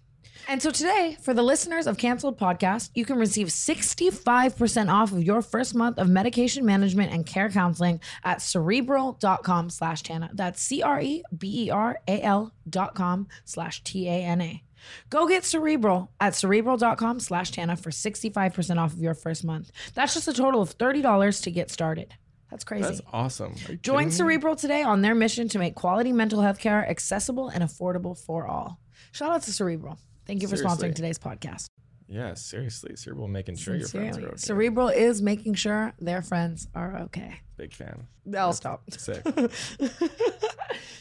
[0.49, 5.23] And so today, for the listeners of Cancelled Podcast, you can receive 65% off of
[5.23, 10.31] your first month of medication management and care counseling at cerebral.com slash Tana.
[10.33, 14.63] That's E C-R-E-B-E-R-A-L dot com slash T-A-N-A.
[15.09, 19.71] Go get Cerebral at cerebral.com slash Tana for 65% off of your first month.
[19.95, 22.15] That's just a total of $30 to get started.
[22.51, 22.83] That's crazy.
[22.85, 23.55] That's awesome.
[23.83, 24.11] Join?
[24.11, 28.47] Cerebral today on their mission to make quality mental health care accessible and affordable for
[28.47, 28.81] all.
[29.13, 29.99] Shout out to Cerebral.
[30.27, 30.89] Thank you for Seriously.
[30.89, 31.67] sponsoring today's podcast.
[32.09, 32.97] Yeah, seriously.
[32.97, 34.37] Cerebral making sure your friends are okay.
[34.37, 37.37] Cerebral is making sure their friends are okay.
[37.57, 38.09] Big fan.
[38.37, 38.83] I'll stop.
[38.91, 39.25] Sick.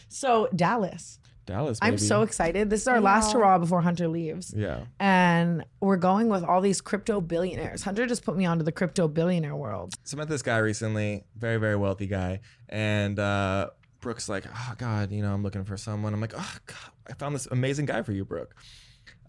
[0.10, 1.20] So, Dallas.
[1.50, 1.80] Dallas.
[1.82, 2.70] I'm so excited.
[2.70, 4.54] This is our last hurrah before Hunter leaves.
[4.56, 4.86] Yeah.
[5.00, 7.84] And we're going with all these crypto billionaires.
[7.84, 9.94] Hunter just put me onto the crypto billionaire world.
[10.04, 12.42] So I met this guy recently, very, very wealthy guy.
[12.70, 16.14] And uh, Brooke's like, oh, God, you know, I'm looking for someone.
[16.14, 18.56] I'm like, oh, God, I found this amazing guy for you, Brooke.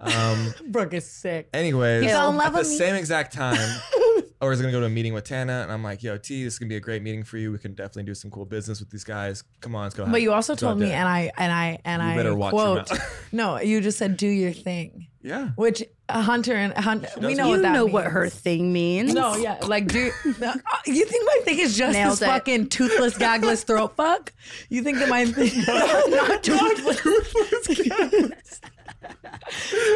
[0.01, 1.49] Um, Brooke is sick.
[1.53, 2.77] anyways, He fell in love at the with me.
[2.77, 3.57] same exact time,
[4.43, 5.61] I was going to go to a meeting with Tana.
[5.63, 7.53] And I'm like, yo, T, this is going to be a great meeting for you.
[7.53, 9.45] We can definitely do some cool business with these guys.
[9.61, 10.07] Come on, let's go.
[10.07, 12.35] But you also let's told me, there." and I and I and You I better
[12.35, 12.91] watch your quote.
[12.91, 13.29] mouth.
[13.33, 15.09] no, you just said do your thing.
[15.23, 15.51] Yeah.
[15.57, 17.49] Which uh, Hunter and Hunter, we does know it.
[17.51, 17.93] what you that know means.
[17.93, 19.13] what her thing means.
[19.13, 20.55] No, yeah, like do uh,
[20.87, 22.25] you think my thing is just Nailed this it.
[22.25, 24.33] fucking toothless, gagless throat fuck?
[24.71, 27.03] You think that my thing not toothless?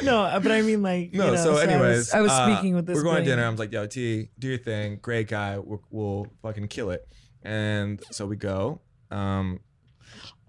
[0.02, 2.52] No, but I mean like No, you know, so I was- anyways, I was, uh,
[2.54, 2.96] speaking with this.
[2.96, 3.44] We're going to dinner.
[3.44, 4.98] I was like, "Yo, T, do your thing.
[5.02, 5.58] Great guy.
[5.58, 7.06] We'll, we'll fucking kill it."
[7.42, 8.80] And so we go.
[9.10, 9.60] Um,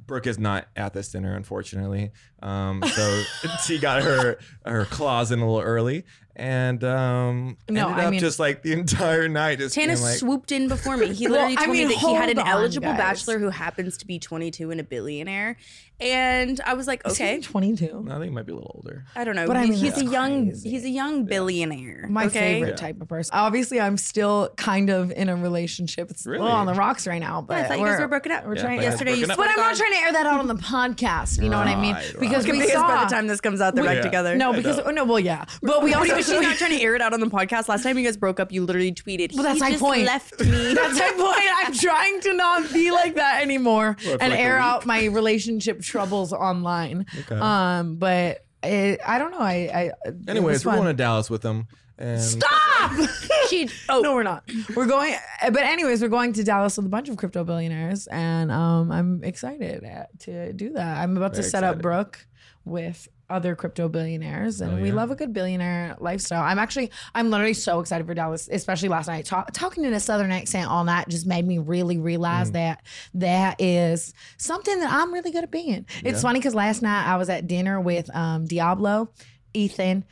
[0.06, 2.12] Brooke is not at this dinner, unfortunately.
[2.42, 3.24] Um, so
[3.66, 6.04] T got her her claws in a little early,
[6.36, 10.18] and um, No, ended I up mean- just like the entire night just Tana like,
[10.18, 11.14] swooped in before me.
[11.14, 12.98] He Well, literally I told mean, me that he had an on, eligible guys.
[12.98, 15.58] bachelor who happens to be 22 and a billionaire.
[15.98, 17.40] And I was like, okay.
[17.40, 18.02] twenty two.
[18.04, 19.06] No, I think he might be a little older.
[19.16, 19.48] I don't know.
[19.48, 20.70] But I mean, he's a that's young crazy.
[20.70, 22.08] he's a young billionaire.
[22.10, 22.38] My okay?
[22.56, 22.76] favorite Yeah.
[22.76, 23.32] type of person.
[23.34, 26.12] Obviously, I'm still kind of in a relationship.
[26.12, 26.44] It's Really?
[26.44, 28.46] well on the rocks right now, but I thought you guys were broken up.
[28.46, 29.42] We're Yeah, trying Yesterday you broken.
[29.46, 31.42] But I'm not trying to air that out on the podcast.
[31.42, 31.94] You know what I mean?
[31.94, 32.20] Right, right.
[32.44, 34.02] Because we saw by the time this comes out, they're back Yeah.
[34.04, 34.36] together.
[34.36, 37.02] No, because oh, no, well, yeah, but we also She's not trying to air it
[37.02, 37.68] out on the podcast.
[37.68, 39.34] Last time you guys broke up, you literally tweeted.
[39.34, 40.04] Well, that's "He my just point.
[40.06, 40.74] Left me.
[40.74, 41.66] That's my point.
[41.66, 45.82] I'm trying to not be like that anymore for and like air out my relationship
[45.82, 47.06] troubles online.
[47.22, 47.36] Okay.
[47.40, 49.40] Um, but it, I don't know.
[49.40, 52.92] I, I it was Anyways, we're going to Dallas with them, and Stop!
[53.50, 53.70] she.
[53.90, 54.44] Oh no, we're not.
[54.76, 58.52] We're going, but anyways, we're going to Dallas with a bunch of crypto billionaires, and
[58.52, 60.98] um, I'm excited at- to do that.
[60.98, 61.82] I'm about to Very set up.
[61.82, 62.26] Brooke
[62.66, 66.44] with other crypto billionaires, and Oh, we love a good billionaire lifestyle.
[66.44, 69.26] I'm actually, I'm literally so excited for Dallas, especially last night.
[69.26, 72.04] Talk, talking in a Southern accent all night just made me really Mm.
[72.04, 72.84] realize that
[73.16, 75.86] that is something that I'm really good at being.
[76.04, 79.10] It's funny because last night I was at dinner with um, Diablo,
[79.56, 80.04] Ethan.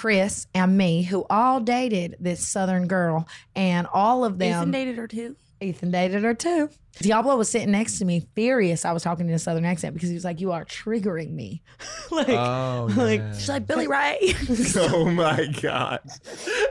[0.00, 4.48] Chris and me, who all dated this Southern girl, and all of them.
[4.48, 5.36] Ethan dated her too.
[5.60, 6.70] Ethan dated her too.
[7.00, 8.86] Diablo was sitting next to me, furious.
[8.86, 11.60] I was talking in a southern accent because he was like, "You are triggering me."
[12.10, 13.32] like, oh, like, yeah.
[13.34, 14.32] She's like Billy Ray.
[14.76, 16.00] oh my god.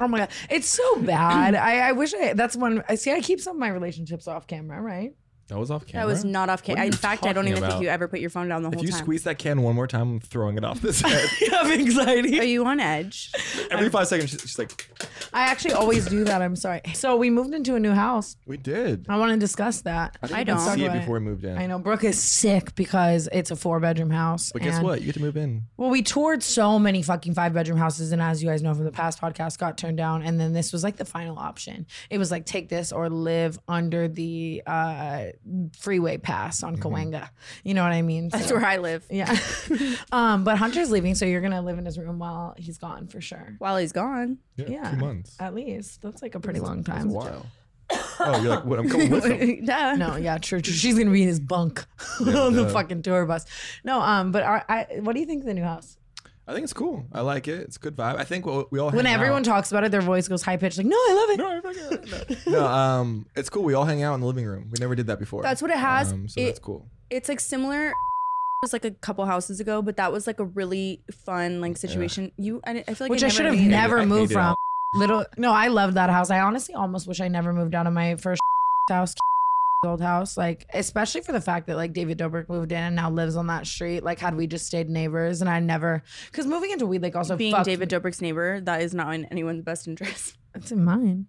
[0.01, 1.53] oh my god, it's so bad.
[1.53, 2.33] I, I wish I.
[2.33, 2.83] That's one.
[2.89, 3.11] I see.
[3.11, 5.13] I keep some of my relationships off camera, right?
[5.49, 6.05] That was off camera.
[6.05, 6.85] That was not off camera.
[6.85, 7.71] In fact, I don't even about?
[7.71, 8.79] think you ever put your phone down the whole time.
[8.79, 8.99] If you time.
[9.03, 11.27] squeeze that can one more time, I'm throwing it off this head.
[11.41, 12.39] You have anxiety.
[12.39, 13.31] Are you on edge?
[13.71, 14.87] Every five seconds, she's, she's like,
[15.33, 16.41] I actually always do that.
[16.41, 16.81] I'm sorry.
[16.93, 18.37] So we moved into a new house.
[18.45, 20.17] "We did." I want to discuss that.
[20.21, 20.59] I, I didn't don't.
[20.59, 21.57] see it Talk about before we moved in.
[21.57, 24.51] I know Brooke is sick because it's a four bedroom house.
[24.51, 24.99] But guess and- what?
[25.01, 25.63] You get to move in.
[25.77, 28.85] Well, we toured so many fucking five bedroom houses, and as you guys know from
[28.85, 30.21] the past podcast, got turned down.
[30.21, 31.87] And then this was like the final option.
[32.11, 35.25] It was like take this or live under the uh,
[35.77, 37.29] freeway pass on Cahuenga.
[37.63, 38.29] You know what I mean?
[38.29, 39.05] That's where I live.
[39.09, 39.35] Yeah.
[40.11, 43.21] um, but Hunter's leaving, so you're gonna live in his room while he's gone for
[43.21, 43.55] sure.
[43.59, 44.37] While he's gone.
[44.57, 44.91] Yeah, Yeah.
[44.91, 45.35] two months.
[45.39, 47.09] At least that's like a pretty long That's a time.
[47.09, 47.45] while.
[48.19, 48.77] oh, you're like, what?
[48.79, 49.65] I'm coming with him.
[49.65, 49.95] Duh.
[49.95, 50.73] No, yeah, true, true.
[50.73, 51.85] She's gonna be in his bunk
[52.19, 53.45] on the fucking tour bus.
[53.83, 55.97] No, um, but our, I, what do you think of the new house?
[56.49, 57.05] I think it's cool.
[57.13, 57.59] I like it.
[57.61, 58.15] It's a good vibe.
[58.17, 59.45] I think we we all When hang everyone out.
[59.45, 61.71] talks about it, their voice goes high pitched, like, "No, I love
[62.31, 63.63] it." no, um, it's cool.
[63.63, 64.69] We all hang out in the living room.
[64.71, 65.43] We never did that before.
[65.43, 66.11] That's what it has.
[66.11, 66.87] Um, so It- that's cool.
[67.11, 67.89] It's like similar.
[67.89, 67.93] It
[68.63, 72.31] was like a couple houses ago, but that was like a really fun like situation.
[72.37, 73.69] You, I, I feel like Which I, should have made it.
[73.69, 74.55] never I moved from.
[74.95, 76.29] Little, no, I loved that house.
[76.31, 78.41] I honestly almost wish I never moved out of my first
[78.89, 79.13] house,
[79.85, 80.37] old house.
[80.37, 83.47] Like, especially for the fact that like David Dobrik moved in and now lives on
[83.47, 84.03] that street.
[84.03, 87.35] Like, had we just stayed neighbors, and I never, because moving into Weed Lake also
[87.35, 87.97] Being fucked David me.
[87.97, 90.35] Dobrik's neighbor, that is not in anyone's best interest.
[90.55, 91.27] It's in mine.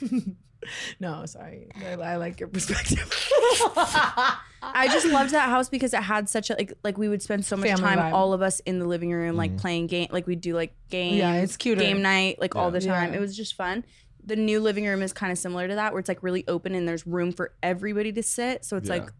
[1.00, 1.68] no, sorry.
[1.86, 3.30] I, I like your perspective.
[4.60, 7.44] I just loved that house because it had such a like like we would spend
[7.46, 8.12] so much Family time vibe.
[8.12, 9.60] all of us in the living room like mm-hmm.
[9.60, 12.80] playing game like we'd do like games Yeah, it's cute game night like all the
[12.80, 13.18] time Yeah.
[13.18, 13.84] it was just fun
[14.24, 16.74] the new living room is kind of similar to that where it's like really open
[16.74, 18.96] and there's room for everybody to sit so it's Yeah.
[18.96, 19.10] like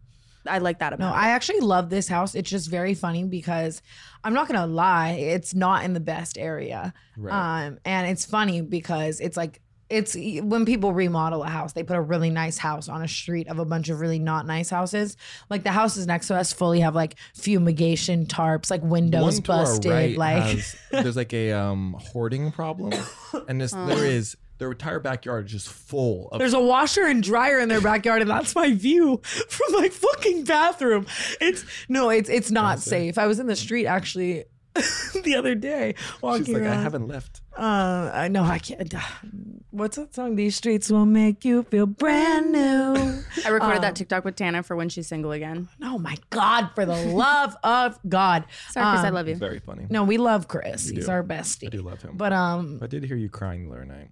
[0.47, 1.07] I like that about it.
[1.09, 2.33] No, about I actually love this house.
[2.33, 3.79] It's just very funny because
[4.23, 6.95] I'm not gonna lie, it's not in the best area.
[7.15, 7.65] Right.
[7.67, 9.61] Um, and it's funny because it's like
[9.91, 13.49] it's when people remodel a house, they put a really nice house on a street
[13.49, 15.15] of a bunch of really not nice houses.
[15.49, 19.51] Like the houses next to us fully have like fumigation tarps, like windows One to
[19.51, 19.91] our busted.
[19.91, 22.93] right like has- there's like a um hoarding problem,
[23.47, 27.23] and this there is their entire backyard is just full of There's a washer and
[27.23, 31.07] dryer in their backyard, and that's my view from my fucking bathroom.
[31.41, 33.17] It's no, it's it's not safe.
[33.17, 34.45] I was in the street actually
[35.23, 37.41] the other day walking She's like, I haven't left.
[37.57, 38.93] Uh, I know I can't.
[39.71, 40.35] What's that song?
[40.35, 43.23] These streets will make you feel brand new.
[43.45, 46.69] I recorded Um, that TikTok with Tana for when she's single again oh my God!
[46.75, 48.45] For the love of God.
[48.69, 49.87] sorry Chris I Um, love you very funny.
[49.89, 50.87] No, we love Chris.
[50.89, 51.11] He's do.
[51.11, 51.67] our bestie.
[51.67, 52.15] I do love him.
[52.15, 54.09] But um, I did hear you crying the other night.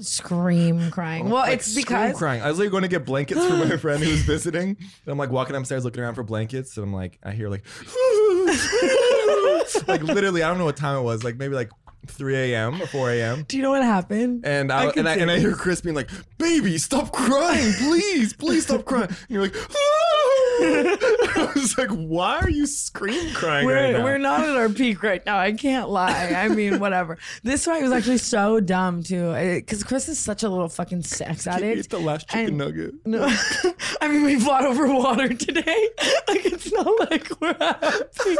[0.00, 1.26] Scream crying.
[1.26, 2.42] Oh, well, Like, it's scream because crying.
[2.42, 4.76] I was like going to get blankets for my friend who was visiting.
[4.78, 7.64] And I'm like walking upstairs looking around for blankets, and I'm like, I hear like,
[9.88, 11.70] like literally, I don't know what time it was, like maybe like
[12.06, 12.80] 3 a.m.
[12.80, 13.44] or 4 a.m.
[13.48, 14.46] do you know what happened?
[14.46, 18.32] And I, can and I and I hear Chris being like, "Baby, stop crying, please,
[18.32, 19.54] please stop crying." And you're like,
[21.38, 24.68] I was like, "Why are you scream crying we're, right now?" we're not at our
[24.68, 25.38] peak right now.
[25.38, 26.32] I can't lie.
[26.36, 27.18] I mean, whatever.
[27.42, 31.46] This fight was actually so dumb too, because Chris is such a little fucking sex
[31.46, 31.78] addict.
[31.78, 32.94] eat the last chicken And- nugget.
[33.06, 33.24] No,
[34.00, 35.88] I mean we fought over water today.
[36.28, 38.36] Like it's not like we're happy.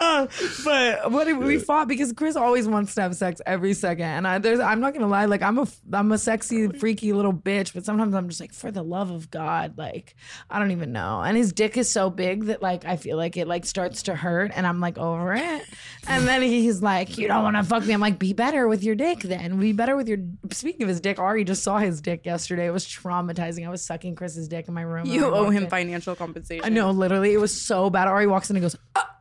[0.00, 0.26] Uh,
[0.64, 4.38] but what we fought because Chris always wants to have sex every second, and I,
[4.38, 7.84] there's I'm not gonna lie, like I'm a I'm a sexy freaky little bitch, but
[7.84, 10.14] sometimes I'm just like for the love of God, like
[10.48, 11.22] I don't even know.
[11.22, 14.14] And his dick is so big that like I feel like it like starts to
[14.14, 15.62] hurt, and I'm like over it.
[16.06, 17.94] And then he's like, you don't want to fuck me.
[17.94, 19.58] I'm like, be better with your dick then.
[19.58, 20.18] Be better with your.
[20.50, 22.66] Speaking of his dick, Ari just saw his dick yesterday.
[22.66, 23.66] It was traumatizing.
[23.66, 25.06] I was sucking Chris's dick in my room.
[25.06, 25.70] you owe him in.
[25.70, 28.08] financial compensation I know, literally, it was so bad.
[28.08, 29.16] Ari walks in and goes, ah!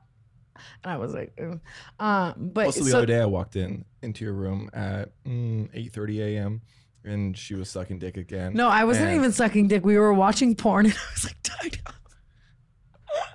[0.84, 1.60] and I was like, Ew.
[2.00, 5.70] um, but Also, the so- other day I walked in into your room at mm,
[5.74, 6.62] 8:30 a.m.
[7.06, 8.54] and she was sucking dick again.
[8.54, 9.86] no, I wasn't And- even sucking dick.
[9.86, 11.96] We were watching porn, and I was like, tied up.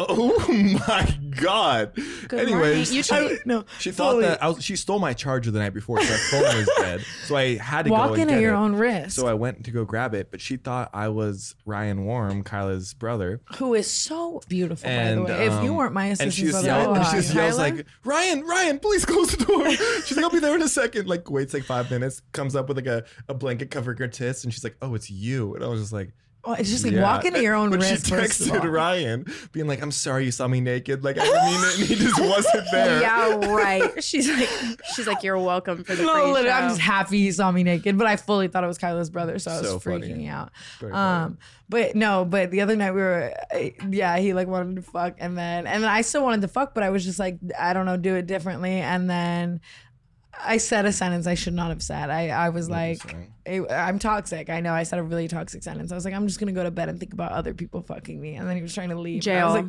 [0.00, 0.44] Oh
[0.86, 1.92] my god.
[2.28, 3.30] Good Anyways, morning.
[3.30, 4.24] You I, no, she thought fully.
[4.26, 7.00] that I was, she stole my charger the night before, so my phone was dead.
[7.24, 8.58] So I had to walk go in and at get your it.
[8.58, 9.10] own risk.
[9.16, 12.94] So I went to go grab it, but she thought I was Ryan Warm, Kyla's
[12.94, 13.40] brother.
[13.56, 15.46] who is so beautiful, And by the way.
[15.46, 17.58] if you um, weren't my and assistant, she just brother, yelled, and she just yells
[17.58, 19.70] like, "Ryan, Ryan, please close the door."
[20.04, 21.08] she's like, "I'll be there in a second.
[21.08, 24.44] Like waits like five minutes, comes up with like a, a blanket covering her tits,
[24.44, 26.12] and she's like, "Oh, it's you." And I was just like,
[26.44, 27.02] Oh, it's just like yeah.
[27.02, 28.06] walk into your own But risk.
[28.06, 28.62] she texted.
[28.70, 31.04] Ryan, being like, "I'm sorry you saw me naked.
[31.04, 34.48] Like I didn't mean it, and he just wasn't there." yeah right she's like
[34.94, 37.64] she's like you're welcome for the No, free literally, I'm just happy he saw me
[37.64, 40.28] naked, but I fully thought it was Kyla's brother, so I was So freaking funny.
[40.28, 40.50] out.
[40.80, 41.24] Very funny.
[41.26, 43.58] Um, but no, but the other night we were, uh,
[43.90, 46.72] yeah, he like wanted to fuck, and then and then I still wanted to fuck,
[46.72, 49.60] but I was just like, I don't know, do it differently, and then
[50.44, 52.10] I said a sentence I should not have said.
[52.10, 53.02] I, I was like,
[53.46, 53.66] saying?
[53.70, 54.50] I- I'm toxic.
[54.50, 55.90] I know I said a really toxic sentence.
[55.92, 58.20] I was like, I'm just gonna go to bed and think about other people fucking
[58.20, 58.34] me.
[58.34, 59.22] And then he was trying to leave.
[59.22, 59.48] Jail.
[59.48, 59.60] I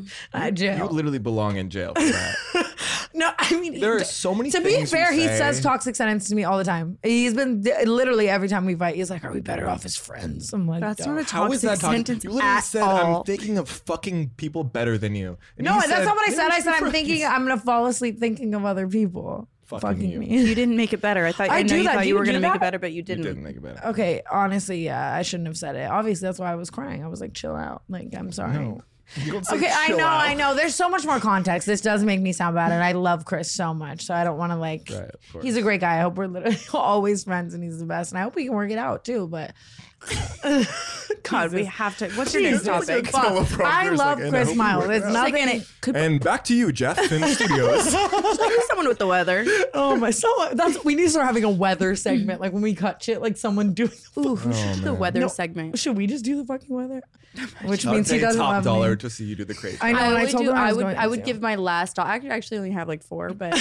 [0.52, 0.72] was Jail.
[0.74, 2.36] like, "Ah, You literally belong in jail for that.
[3.12, 5.26] No, I mean, he There are d- so many To be things you fair, he
[5.26, 5.38] say.
[5.40, 7.00] says toxic sentences to me all the time.
[7.02, 8.96] He's been literally every time we fight.
[8.96, 11.46] He's like, "Are we better off as friends?" I'm like, That's "No." not a How
[11.52, 11.98] is toxic that talking?
[11.98, 13.18] sentence You literally at said all.
[13.18, 15.38] I'm thinking of fucking people better than you.
[15.58, 16.50] And No, that's said, not what I said.
[16.52, 20.10] I said I'm friends." thinking I'm gonna fall asleep thinking of other people Fucking fucking
[20.10, 20.20] you.
[20.20, 20.28] me.
[20.50, 21.26] You didn't make it better.
[21.26, 21.94] I thought I I, know do you that.
[21.96, 22.56] thought Do you you were gonna do make that?
[22.58, 23.24] it better, but you You didn't.
[23.24, 23.86] didn't make it better.
[23.88, 25.90] Okay, honestly, yeah, I shouldn't have said it.
[25.90, 27.04] Obviously, that's why I was crying.
[27.04, 27.84] I was like, chill out.
[27.88, 28.54] Like, I'm sorry.
[28.54, 28.82] No.
[29.16, 30.22] You don't say Okay, I chill know, out.
[30.24, 30.54] I know.
[30.56, 31.66] There's so much more context.
[31.66, 34.04] This does make me sound bad, and I love Chris so much.
[34.04, 34.88] So I don't want to like.
[34.92, 35.44] Right, of course.
[35.44, 35.98] He's a great guy.
[35.98, 38.12] I hope we're literally always friends, and he's the best.
[38.12, 39.28] And I hope we can work it out too.
[39.28, 39.54] But
[41.24, 42.10] God, we have to.
[42.12, 43.08] What's your next Jesus, topic?
[43.08, 43.24] fuck.
[43.24, 44.80] Noah Proctor's I like, love and Chris hope we Miles.
[44.80, 45.14] work There's it out.
[45.14, 45.34] nothing.
[45.34, 47.90] Like, and it could And back to you, Jeff, in the studios.
[48.68, 49.46] someone with the weather.
[49.74, 50.12] oh my!
[50.12, 53.22] So that's we need to start having a weather segment, like when we cut shit,
[53.22, 53.92] like someone doing.
[54.18, 55.78] Ooh, Oh, the weather segment.
[55.78, 57.02] Should we just do the fucking weather?
[57.64, 58.96] Which I would means he pay doesn't top love dollar me.
[58.98, 59.78] to see you do the crazy.
[59.82, 60.00] I know.
[60.00, 61.26] I, and I only told do, him I was would going I would to.
[61.26, 63.54] give my last dol- I actually- actually only have like four, but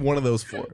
[0.00, 0.66] one of those four.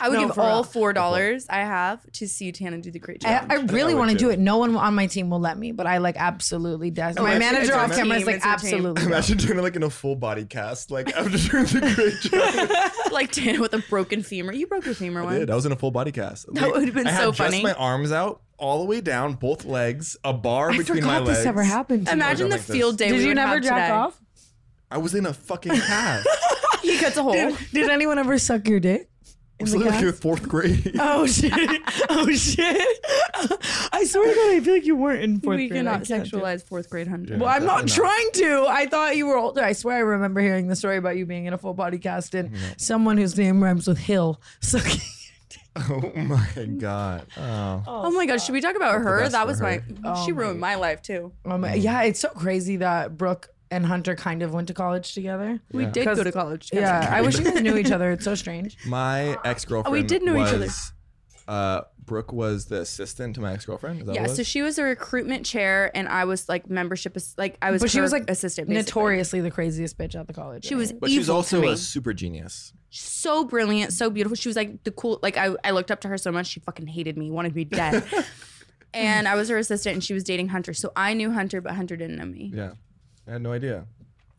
[0.00, 0.64] I would No, give for all real.
[0.64, 3.46] four dollars I have to see Tana do the great job.
[3.50, 4.38] I, I really would want to do it.
[4.38, 7.16] No one on my team will let me, but I like absolutely does.
[7.16, 8.52] my manager off camera is like it's a team.
[8.54, 8.94] absolutely.
[9.00, 9.06] does.
[9.06, 13.12] Imagine doing it like in a full body cast, like after doing the great job.
[13.12, 14.52] like Tana with a broken femur.
[14.52, 15.38] You broke your femur I once.
[15.38, 15.50] did.
[15.50, 16.52] I was in a full body cast.
[16.54, 19.64] That would've been I had so just my arms out all the way down, both
[19.64, 21.38] legs, a bar I between my legs.
[21.38, 22.20] this ever happened to me.
[22.20, 22.76] Imagine the like this.
[22.76, 23.08] field day.
[23.08, 24.20] Did we you would never have jack off?
[24.90, 26.28] I was in a fucking cast.
[26.82, 27.32] He cuts a hole.
[27.32, 29.10] Did, did anyone ever suck your dick?
[29.58, 30.92] I was the literally in fourth grade.
[31.00, 31.52] Oh shit!
[32.10, 32.98] Oh shit!
[33.92, 35.78] I swear to God, I feel like you weren't in fourth we grade.
[35.78, 36.42] cannot I can't do it.
[36.42, 37.38] sexualize fourth grade hunter.
[37.38, 38.66] Well, I'm not Definitely trying to.
[38.68, 39.62] I thought you were older.
[39.62, 42.34] I swear I remember hearing the story about you being in a full body cast
[42.34, 45.00] and someone whose name rhymes with Hill sucking.
[45.78, 47.26] Oh my god.
[47.36, 47.82] Oh.
[47.86, 49.20] Oh my god, should we talk about her?
[49.20, 49.82] best That for was my.
[50.04, 50.16] her.
[50.24, 51.32] she ruined my life too.
[51.44, 55.60] Um, yeah, it's so crazy that Brooke and Hunter kind of went to college together.
[55.72, 56.68] We did go to college.
[56.70, 56.86] Together.
[56.86, 58.12] Yeah, I wish you guys knew each other.
[58.12, 58.76] It's so strange.
[58.86, 59.92] My ex girlfriend.
[59.92, 60.68] we did know each other.
[61.48, 64.02] Uh, Brooke was the assistant to my ex girlfriend.
[64.12, 67.72] Yeah, so she was a recruitment chair, and I was like membership, ass- like I
[67.72, 67.82] was.
[67.82, 68.68] But she her was like assistant.
[68.68, 69.00] basically.
[69.00, 70.64] notoriously the craziest bitch at the college.
[70.64, 71.72] She was but evil she's also me.
[71.72, 72.72] a super genius.
[72.90, 74.36] so brilliant, so beautiful.
[74.36, 75.18] She was like the cool.
[75.22, 76.46] Like I, I looked up to her so much.
[76.46, 78.04] She fucking hated me, wanted me dead.
[78.94, 80.74] and I was her assistant, and she was dating Hunter.
[80.74, 82.52] So I knew Hunter, but Hunter didn't know me.
[82.54, 82.72] Yeah.
[83.26, 83.86] I had no idea.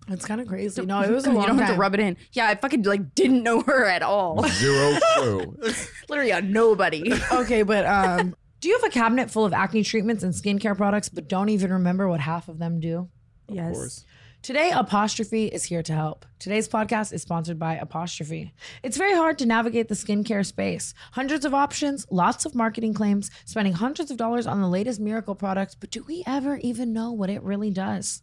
[0.10, 0.86] It's kind of crazy.
[0.86, 1.41] No, it was a long time.
[1.41, 1.76] you don't have time.
[1.76, 2.17] to rub it in.
[2.32, 4.47] Yeah, I fucking like didn't know her at all.
[4.47, 5.58] Zero clue.
[6.10, 7.12] Literally a nobody.
[7.32, 11.10] okay, but um, do you have a cabinet full of acne treatments and skincare products,
[11.10, 13.10] but don't even remember what half of them do?
[13.50, 13.76] yes.
[13.76, 14.06] course.
[14.43, 16.26] Today, Apostrophe is here to help.
[16.39, 18.54] Today's podcast is sponsored by Apostrophe.
[18.82, 20.93] It's very hard to navigate the skincare space.
[21.13, 25.36] Hundreds of options, lots of marketing claims, spending hundreds of dollars on the latest miracle
[25.36, 28.21] products, but do we ever even know what it really does?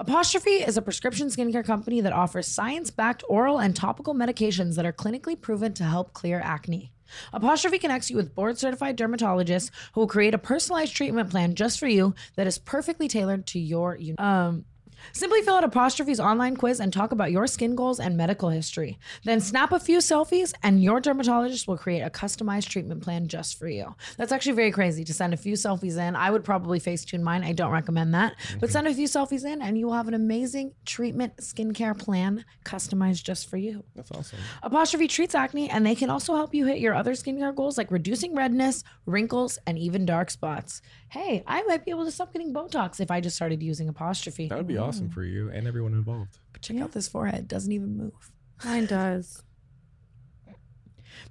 [0.00, 4.86] Apostrophe is a prescription skincare company that offers science backed oral and topical medications that
[4.86, 6.92] are clinically proven to help clear acne.
[7.32, 11.80] Apostrophe connects you with board certified dermatologists who will create a personalized treatment plan just
[11.80, 14.64] for you that is perfectly tailored to your um
[15.12, 18.98] Simply fill out Apostrophe's online quiz and talk about your skin goals and medical history.
[19.24, 23.58] Then snap a few selfies, and your dermatologist will create a customized treatment plan just
[23.58, 23.94] for you.
[24.16, 26.16] That's actually very crazy to send a few selfies in.
[26.16, 27.44] I would probably Facetune mine.
[27.44, 28.34] I don't recommend that.
[28.60, 32.44] But send a few selfies in, and you will have an amazing treatment skincare plan
[32.64, 33.84] customized just for you.
[33.94, 34.38] That's awesome.
[34.62, 37.90] Apostrophe treats acne, and they can also help you hit your other skincare goals like
[37.90, 40.82] reducing redness, wrinkles, and even dark spots.
[41.08, 44.48] Hey, I might be able to stop getting Botox if I just started using Apostrophe.
[44.48, 45.12] That would be awesome Mm.
[45.12, 46.38] for you and everyone involved.
[46.52, 48.32] But Check out this forehead; doesn't even move.
[48.64, 49.42] Mine does.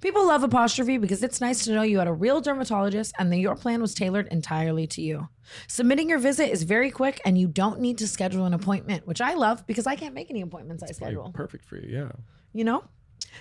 [0.00, 3.38] People love Apostrophe because it's nice to know you had a real dermatologist and that
[3.38, 5.28] your plan was tailored entirely to you.
[5.66, 9.20] Submitting your visit is very quick, and you don't need to schedule an appointment, which
[9.20, 11.32] I love because I can't make any appointments I schedule.
[11.32, 11.88] Perfect for you.
[11.88, 12.12] Yeah.
[12.52, 12.84] you know?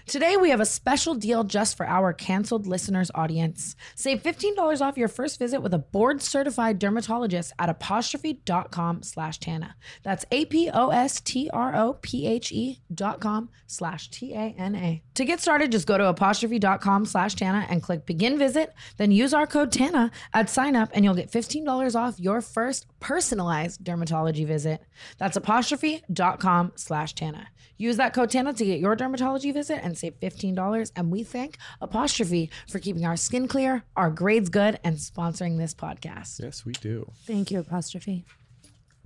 [0.06, 3.76] Today we have a special deal just for our canceled listeners audience.
[3.96, 9.76] Save $15 off your first visit with a board certified dermatologist at apostrophe.com slash Tana.
[10.04, 15.04] That's A P O S T R O P H E dot com slash T-A-N-A.
[15.16, 19.34] To get started, just go to apostrophe.com slash Tana and click begin visit, then use
[19.34, 24.46] our code Tana at sign up and you'll get $15 off your first personalized dermatology
[24.46, 24.82] visit.
[25.18, 27.48] That's apostrophe.com slash Tana.
[27.78, 30.92] Use that code Tana to get your dermatology visit and save $15.
[30.96, 35.74] And we thank Apostrophe for keeping our skin clear, our grades good, and sponsoring this
[35.74, 36.42] podcast.
[36.42, 37.10] Yes, we do.
[37.26, 38.26] Thank you, apostrophe.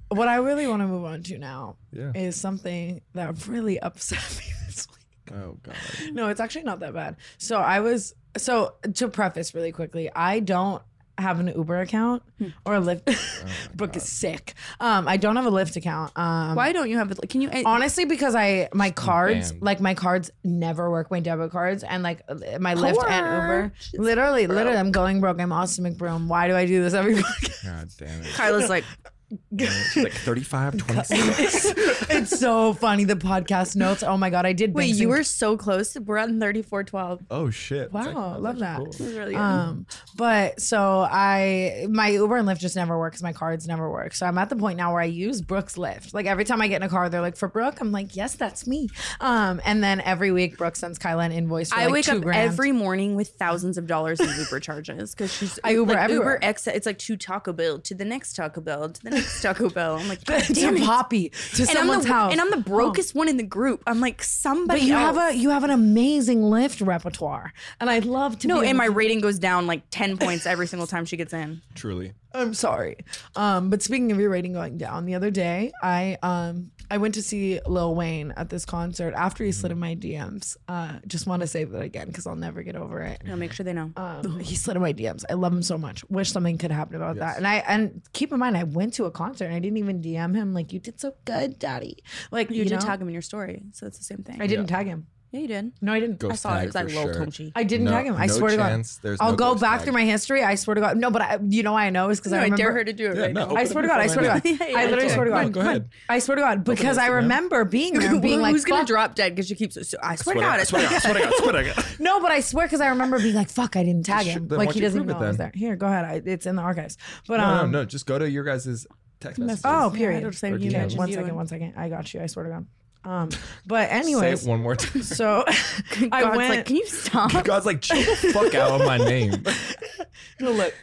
[0.10, 2.12] What I really want to move on to now Yeah.
[2.16, 5.38] is something that really upset me this week.
[5.38, 5.76] Oh god.
[6.12, 7.16] No, it's actually not that bad.
[7.38, 10.82] So I was so to preface really quickly, I don't
[11.22, 12.24] have an Uber account
[12.66, 13.72] or a Lyft.
[13.76, 14.54] Brooke is sick.
[14.80, 16.12] Um, I don't have a Lyft account.
[16.18, 17.20] Um, Why don't you have it?
[17.30, 17.50] Can you?
[17.52, 19.62] eh, Honestly, because I my cards banned.
[19.64, 21.10] like my cards never work.
[21.12, 22.22] My debit cards and like
[22.60, 23.74] my Lyft and Uber.
[24.04, 25.40] Literally, literally, I'm going broke.
[25.40, 26.28] I'm Austin McBroom.
[26.28, 27.16] Why do I do this every?
[27.16, 27.64] podcast?
[27.66, 28.34] God damn it.
[28.34, 28.84] Kyla's like,
[29.58, 31.74] She's like 35, 26.
[32.10, 33.04] it's so funny.
[33.06, 34.04] The podcast notes.
[34.04, 34.74] Oh my god, I did.
[34.74, 35.98] wait, Banks you and- were so close.
[35.98, 37.22] We're at thirty four twelve.
[37.30, 37.92] Oh shit.
[37.92, 38.88] That's Wow, actually- love that's that.
[38.88, 39.18] actually cool.
[39.20, 39.40] Really good.
[39.42, 43.18] Um, but so I my Uber and Lyft just never works.
[43.18, 44.14] Cuz my cards never work.
[44.14, 46.14] So I'm at the point now where I use Brooke's Lyft.
[46.14, 48.36] Like every time I get in a car, they're like, "For Brooke," I'm like, "Yes,
[48.36, 48.90] that's me."
[49.20, 51.70] Um, and then every week Brooke sends Kyla an invoice.
[51.70, 52.52] For I like wake two up grand.
[52.52, 56.34] every morning with thousands of dollars in Uber charges because she's I Uber like, everywhere.
[56.36, 56.68] Uber X.
[56.68, 59.96] It's like to Taco Bell, to the next Taco Bell, to the next Taco Bell.
[59.98, 60.84] I'm like, God to damn it.
[60.84, 62.32] Poppy to And I'm, someone's the, house.
[62.32, 63.84] and I'm the brokest one in the group.
[63.88, 64.82] I'm like somebody.
[64.82, 68.48] But you have a you have an amazing lift repertoire, and I'd love to.
[68.48, 71.18] no, be and my to- rating goes down like ten points every single time she
[71.18, 71.62] gets in.
[71.76, 72.14] Truly.
[72.34, 72.98] I'm sorry.
[73.36, 77.14] Um, but speaking of your rating going down, the other day I um I went
[77.16, 80.58] to see Lil Wayne at this concert after he slid in my DMs.
[80.68, 83.22] Uh, just want to say that again because I'll never get over it.
[83.30, 83.94] I'll make sure they know.
[83.96, 85.24] Um, he slid in my DMs.
[85.30, 86.04] I love him so much.
[86.10, 87.38] Wish something could happen about that.
[87.38, 90.02] And I and keep in mind, I went to a concert and I didn't even
[90.02, 92.04] DM him like you did so good, Daddy.
[92.30, 92.80] Like you, you, did know?
[92.80, 94.42] tag him in your story, so it's the same thing.
[94.42, 95.08] I didn't tag him.
[95.32, 95.72] Yeah, you did.
[95.82, 96.20] No, I didn't.
[96.20, 96.54] Ghost I saw it.
[96.56, 98.16] tag It was like for Lil I didn't No- tag him.
[98.18, 98.98] I no swear chance.
[98.98, 99.26] to There's God.
[99.26, 99.84] I'll no go ghost back tag.
[99.86, 100.44] through my history.
[100.44, 100.98] I swear to God.
[100.98, 102.58] No, but I, you know why I know is because No, I I remember.
[102.64, 103.56] dare her to do it Yeah, right no, now.
[103.56, 104.02] I up swear to your God.
[104.02, 104.44] I phone swear to God.
[104.44, 104.66] now.
[104.66, 105.34] Yeah, yeah, I literally do swear to it.
[105.34, 105.54] God.
[105.54, 105.90] Go go ahead.
[106.10, 107.16] I swear to God because I Instagram.
[107.16, 109.88] remember being there, being like, who's gonna "Fuck." drop dead because she keeps?
[109.90, 111.86] So, I swear to God, I swear to God, swear to God, swear to God.
[112.00, 114.50] No, but I swear because I remember being like, "Fuck, I didn't tag Sh- him."
[114.50, 115.52] then Like why he don't you doesn't prove know it I was then?
[115.56, 115.60] there.
[115.70, 116.04] Here, go ahead.
[116.04, 116.98] I, it's in the archives.
[117.26, 117.86] But No, um, no, no.
[117.86, 118.86] Just go to your guys'
[119.22, 119.62] text messages.
[119.64, 120.24] Oh, period.
[120.24, 120.74] don't say Or you DMs.
[120.74, 121.74] mentioned one you second, and- one second.
[121.78, 122.22] I got you.
[122.22, 122.66] I swear to God.
[123.04, 123.30] Um,
[123.66, 125.02] but Say anyways, it one more time.
[125.02, 126.50] so I God's went.
[126.56, 127.44] like, can you stop?
[127.44, 129.44] God's like, chill the fuck out of my name.
[130.40, 130.74] no, look,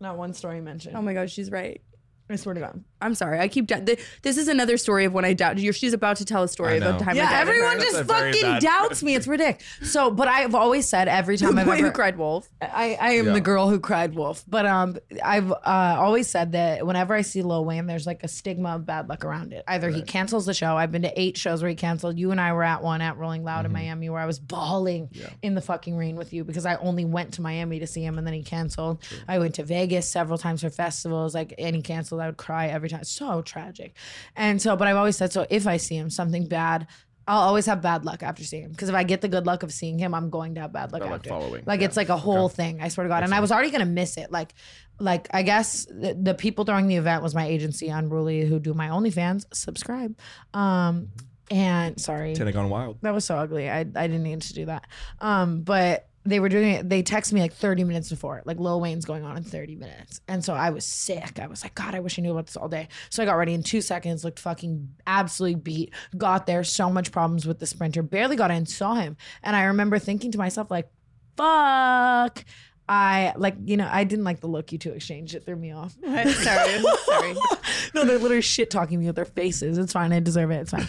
[0.00, 0.96] not one story mentioned.
[0.96, 1.80] Oh my God, she's right.
[2.28, 2.84] I swear to God.
[3.00, 3.38] I'm sorry.
[3.38, 3.66] I keep.
[3.66, 5.58] Doubt- th- this is another story of when I doubt.
[5.58, 7.16] You're, she's about to tell a story about the time.
[7.16, 9.14] Yeah, doubted everyone just That's a very fucking doubts me.
[9.14, 9.62] It's ridiculous.
[9.92, 12.48] So, but I've always said every time I've Wait, who ever cried wolf?
[12.60, 13.32] I, I am Yeah.
[13.34, 14.44] the girl who cried wolf.
[14.48, 15.56] But um, I've uh,
[15.98, 19.24] always said that whenever I see Lil Wayne, there's like a stigma of bad luck
[19.24, 19.64] around it.
[19.68, 20.76] Either he cancels the show.
[20.76, 22.18] I've been to eight shows where he canceled.
[22.18, 25.10] You and I were at one at Rolling Loud in Miami where I was bawling
[25.42, 28.18] in the fucking rain with you because I only went to Miami to see him
[28.18, 29.02] and then he canceled.
[29.28, 32.20] I went to Vegas several times for festivals, like and he canceled.
[32.20, 33.04] I would cry every time.
[33.04, 33.94] So tragic.
[34.34, 35.46] And so, but I've always said so.
[35.50, 36.86] If I see him, something bad.
[37.28, 39.64] I'll always have bad luck after seeing him because if I get the good luck
[39.64, 41.64] of seeing him, I'm going to have bad luck Bad luck following.
[41.66, 41.86] Like Yeah.
[41.86, 42.80] it's like a whole thing.
[42.80, 43.24] I swear to God.
[43.24, 44.30] and I was already gonna miss it.
[44.30, 44.54] Like,
[45.00, 48.74] like I guess the, the people throwing the event was my agency, Unruly, who do
[48.74, 49.44] my OnlyFans.
[49.52, 50.16] Subscribe.
[50.54, 51.08] Um,
[51.50, 52.98] and sorry, Ten gone wild.
[53.02, 53.68] that was so ugly.
[53.68, 54.86] I I didn't need to do that.
[55.20, 56.88] Um, but they were doing it.
[56.88, 60.20] They texted me like 30 minutes before, like Lil Wayne's going on in 30 minutes,
[60.28, 61.38] and so I was sick.
[61.40, 62.88] I was like, God, I wish I knew about this all day.
[63.10, 65.94] So I got ready in two seconds, looked fucking absolutely beat.
[66.16, 68.02] Got there, so much problems with the sprinter.
[68.02, 70.90] Barely got in, saw him, and I remember thinking to myself like,
[71.36, 72.44] fuck.
[72.88, 75.34] I like, you know, I didn't like the look you two exchanged.
[75.34, 75.96] It threw me off.
[76.04, 77.34] sorry, sorry.
[77.94, 79.76] no, they're literally shit talking me with their faces.
[79.76, 80.12] It's fine.
[80.12, 80.60] I deserve it.
[80.60, 80.86] It's fine.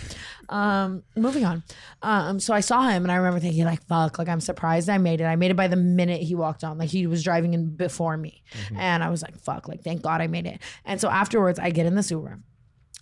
[0.49, 1.63] Um, moving on.
[2.03, 4.99] Um, so I saw him and I remember thinking like, fuck, like I'm surprised I
[4.99, 5.25] made it.
[5.25, 6.77] I made it by the minute he walked on.
[6.77, 8.43] Like he was driving in before me.
[8.75, 10.61] And I was like, fuck, like thank God I made it.
[10.85, 12.39] And so afterwards I get in the Uber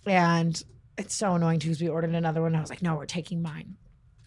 [0.06, 0.62] and
[0.96, 2.48] it's so annoying too because we ordered another one.
[2.48, 3.76] And I was like, no, we're taking mine.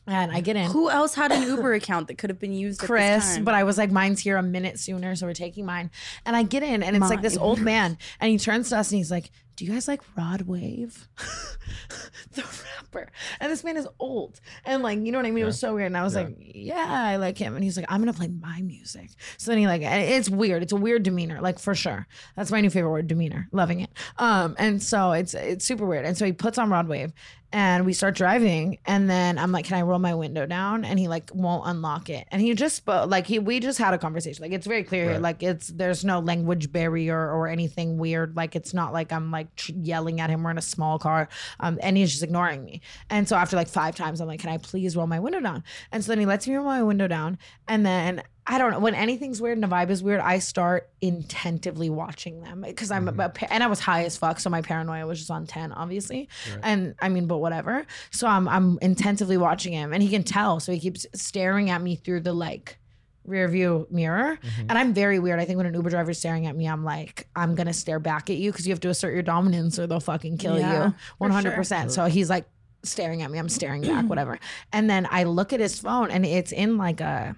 [0.10, 0.72] And I get in.
[0.72, 2.80] Who else had an Uber account that could have been used?
[2.80, 3.44] At this Chris, time?
[3.44, 5.92] but I was like, mine's here a minute sooner, so we're taking mine.
[6.26, 8.92] And I get in, and it's like this old man, and he turns to us
[8.92, 11.08] and he's like, "Do you guys like Rod Wave,
[12.32, 15.44] the rapper?" And this man is old, and like, you know what I mean?
[15.44, 15.88] It was so weird.
[15.88, 18.62] And I was like, "Yeah, I like him." And he's like, "I'm gonna play my
[18.62, 20.64] music." So then he like, and it's weird.
[20.64, 22.08] It's a weird demeanor, like for sure.
[22.36, 23.48] That's my new favorite word, demeanor.
[23.52, 23.90] Loving it.
[24.18, 26.06] Um, and so it's it's super weird.
[26.06, 27.14] And so he puts on Rod Wave,
[27.52, 30.86] and we start driving and then i'm like can i roll my window down?
[30.86, 32.28] And he like won't unlock it.
[32.32, 34.42] And he just spoke like he we just had a conversation.
[34.44, 35.22] Like it's very clear Right.
[35.22, 38.36] like it's there's no language barrier or anything weird.
[38.36, 40.44] Like it's not like i'm like tr- yelling at him.
[40.44, 42.82] We're in a small car um and he's just ignoring me.
[43.10, 45.64] And so after like five times i'm like can i please roll my window down?
[45.92, 48.80] And so then he lets me roll my window down and then I don't know
[48.80, 50.22] when anything's weird and the vibe is weird.
[50.22, 53.32] I start intentively watching them because I'm a mm-hmm.
[53.32, 56.30] pa- and I was high as fuck, so my paranoia was just on ten, obviously.
[56.64, 57.86] And I mean, but whatever.
[58.10, 61.80] So I'm I'm intensively watching him, and he can tell, so he keeps staring at
[61.80, 62.80] me through the like
[63.24, 64.40] rear view mirror.
[64.42, 64.62] Mm-hmm.
[64.68, 65.40] And I'm very weird.
[65.40, 68.00] I think when an Uber driver is staring at me, I'm like, I'm gonna stare
[68.00, 70.88] back at you because you have to assert your dominance or they'll fucking kill Yeah,
[70.88, 71.54] you, 100.
[71.54, 72.46] percent So he's like
[72.82, 73.38] staring at me.
[73.38, 74.40] I'm staring back, whatever.
[74.74, 77.36] And then I look at his phone and it's in like a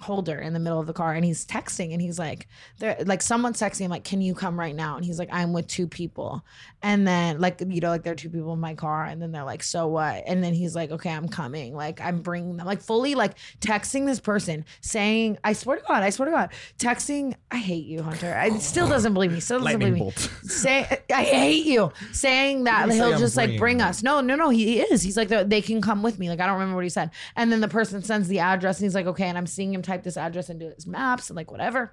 [0.00, 2.48] holder in the middle of the car and he's texting and he's like
[2.78, 4.96] there like someone's texting him like can you come right now?
[4.96, 6.44] And he's like i'm with two people.
[6.82, 9.32] And then like you know like there are two people in my car and then
[9.32, 10.22] they're like so what?
[10.26, 11.74] And then he's like okay i'm coming.
[11.74, 16.02] Like i'm bringing them like fully like texting this person saying i swear to god
[16.02, 18.34] i swear to god texting i hate you hunter.
[18.34, 20.28] I still doesn't believe me still doesn't Lightning believe me.
[20.40, 20.50] bolt.
[20.50, 24.02] say i hate you saying that he'll I'm just like bring us.
[24.02, 25.02] No no no he is.
[25.02, 26.28] He's like they can come with me.
[26.28, 27.10] Like i don't remember what he said.
[27.36, 29.82] And then the person sends the address and he's like okay and i'm seeing him
[29.90, 31.92] type this address into his maps and like whatever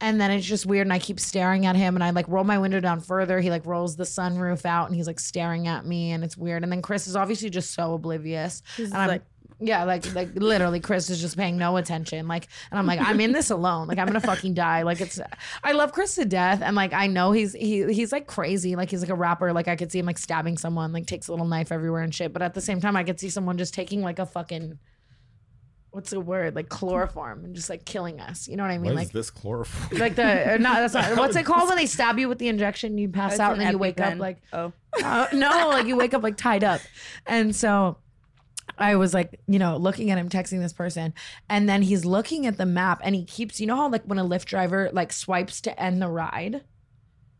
[0.00, 2.44] and then it's just weird and i keep staring at him and i like roll
[2.44, 5.86] my window down further he like rolls the sunroof out and he's like staring at
[5.86, 9.22] me and it's weird and then chris is obviously just so oblivious and i'm like-
[9.60, 12.28] yeah, like like literally, Chris is just paying no attention.
[12.28, 13.88] Like, and I'm like, I'm in this alone.
[13.88, 14.82] Like, I'm gonna fucking die.
[14.82, 15.18] Like, it's.
[15.64, 18.76] I love Chris to death, and like, I know he's he he's like crazy.
[18.76, 19.52] Like, he's like a rapper.
[19.52, 20.92] Like, I could see him like stabbing someone.
[20.92, 22.32] Like, takes a little knife everywhere and shit.
[22.32, 24.78] But at the same time, I could see someone just taking like a fucking.
[25.90, 26.54] What's the word?
[26.54, 28.46] Like chloroform and just like killing us.
[28.46, 28.86] You know what I mean?
[28.90, 29.98] What like is this chloroform?
[29.98, 32.48] like the or not that's not what's it called when they stab you with the
[32.48, 34.18] injection you pass It's out an and then you wake up EpiPen.
[34.18, 34.72] like oh
[35.02, 36.80] uh, no, like you wake up like tied up.
[37.26, 37.96] And so
[38.76, 41.14] I was like, you know, looking at him texting this person,
[41.48, 44.18] and then he's looking at the map and he keeps, you know how like when
[44.18, 46.62] a Lyft driver like swipes to end the ride?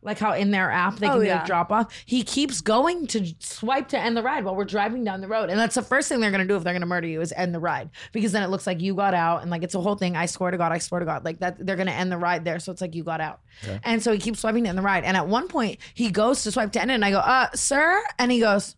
[0.00, 1.38] Like how in their app they can Oh, yeah.
[1.38, 1.92] like drop off.
[2.06, 5.50] He keeps going to swipe to end the ride while we're driving down the road.
[5.50, 7.52] And that's the first thing they're gonna do if they're gonna murder you is end
[7.54, 7.90] the ride.
[8.12, 10.16] Because then it looks like you got out and like it's a whole thing.
[10.16, 11.24] I swear to God, I swear to God.
[11.24, 12.58] Like that they're gonna end the ride there.
[12.60, 13.40] So it's like you got out.
[13.82, 15.02] And so he keeps swiping to end the ride.
[15.04, 17.48] And at one point he goes to swipe to end it and I go, uh,
[17.54, 18.00] sir?
[18.20, 18.76] And he goes,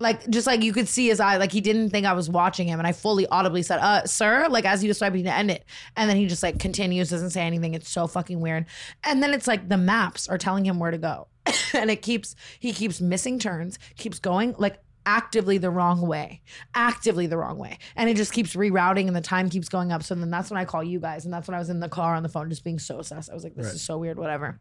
[0.00, 2.68] like just like you could see his eye, like he didn't think I was watching
[2.68, 5.50] him, and I fully audibly said, "Uh, sir," like as he was swiping to end
[5.50, 5.64] it,
[5.96, 7.74] and then he just like continues, doesn't say anything.
[7.74, 8.66] It's so fucking weird.
[9.04, 11.28] And then it's like the maps are telling him where to go,
[11.74, 16.42] and it keeps he keeps missing turns, keeps going like actively the wrong way,
[16.74, 20.04] actively the wrong way, and it just keeps rerouting, and the time keeps going up.
[20.04, 21.88] So then that's when I call you guys, and that's when I was in the
[21.88, 23.28] car on the phone, just being so sus.
[23.28, 24.60] I was like, "This is so weird," whatever.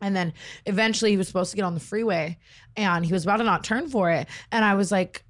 [0.00, 0.32] And then
[0.66, 2.38] eventually he was supposed to get on the freeway
[2.76, 4.28] and he was about to not turn for it.
[4.52, 5.24] And I was like,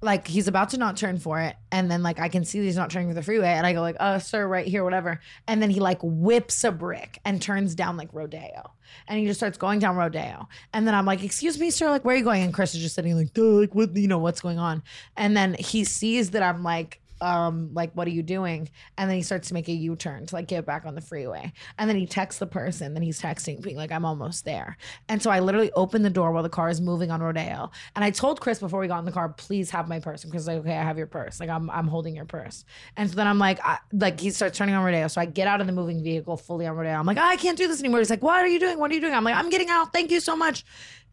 [0.00, 1.56] like he's about to not turn for it.
[1.72, 3.48] And then like I can see that he's not turning for the freeway.
[3.48, 5.20] And I go like, uh, sir, right here, whatever.
[5.46, 8.72] And then he like whips a brick and turns down like Rodeo.
[9.08, 10.48] And he just starts going down Rodeo.
[10.72, 12.42] And then I'm like, excuse me, sir, like where are you going?
[12.42, 14.82] And Chris is just sitting like, Duh, like what you know, what's going on?
[15.16, 18.68] And then he sees that I'm like, um, like, what are you doing?
[18.96, 21.52] And then he starts to make a U-turn to like get back on the freeway.
[21.78, 24.76] And then he texts the person, then he's texting, being like, I'm almost there.
[25.08, 27.70] And so I literally open the door while the car is moving on Rodeo.
[27.94, 30.22] And I told Chris before we got in the car, please have my purse.
[30.22, 31.40] And Chris like, okay, I have your purse.
[31.40, 32.64] Like I'm I'm holding your purse.
[32.96, 35.08] And so then I'm like, I, like he starts turning on Rodeo.
[35.08, 36.92] So I get out of the moving vehicle fully on Rodeo.
[36.92, 38.00] I'm like, I can't do this anymore.
[38.00, 38.78] He's like, what are you doing?
[38.78, 39.14] What are you doing?
[39.14, 39.92] I'm like, I'm getting out.
[39.92, 40.64] Thank you so much.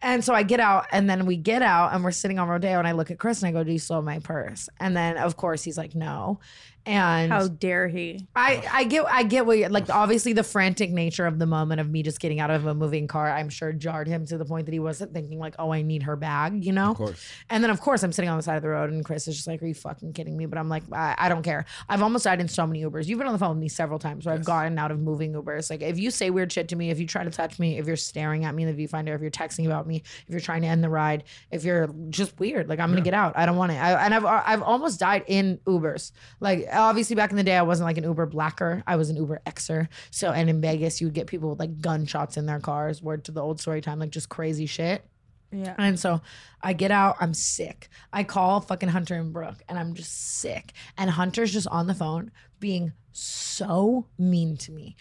[0.02, 2.78] And so I get out, and then we get out, and we're sitting on Rodeo,
[2.78, 4.96] and I look at Chris and I go, "Do you still have my purse?" And
[4.96, 6.40] then, of course, he's like, "No."
[6.86, 8.28] And how dare he?
[8.36, 11.82] I, I get I get what you're like obviously the frantic nature of the moment
[11.82, 14.46] of me just getting out of a moving car I'm sure jarred him to the
[14.46, 16.92] point that he wasn't thinking like oh I need her bag you know?
[16.92, 17.32] Of course.
[17.50, 19.36] and then of course I'm sitting on the side of the road and Chris is
[19.36, 20.46] just like are you fucking kidding me?
[20.46, 21.66] But I'm like I, I don't care.
[21.90, 23.08] I've almost died in so many Ubers.
[23.08, 25.34] You've been on the phone with me several times where I've gotten out of moving
[25.34, 25.70] Ubers.
[25.70, 27.88] Like if you say weird shit to me if you try to touch me if
[27.88, 30.62] you're staring at me in the viewfinder if you're texting about me if you're trying
[30.62, 33.34] to end the ride if you're just weird like I'm gonna get out.
[33.36, 33.76] I don't want it.
[33.76, 36.12] I, and I've I've almost died in Ubers.
[36.40, 39.18] Like obviously back in the day I wasn't like an Uber blacker I was an
[39.18, 42.60] Uber Xer so and in Vegas you would get people with like gunshots in their
[42.60, 45.06] cars word to the old story time like just crazy shit
[45.52, 46.22] yeah and so
[46.66, 47.90] I get out, I'm sick.
[48.12, 50.74] I call fucking Hunter and Brooke, and I'm just sick.
[50.98, 54.96] And Hunter's just on the phone being so mean to me.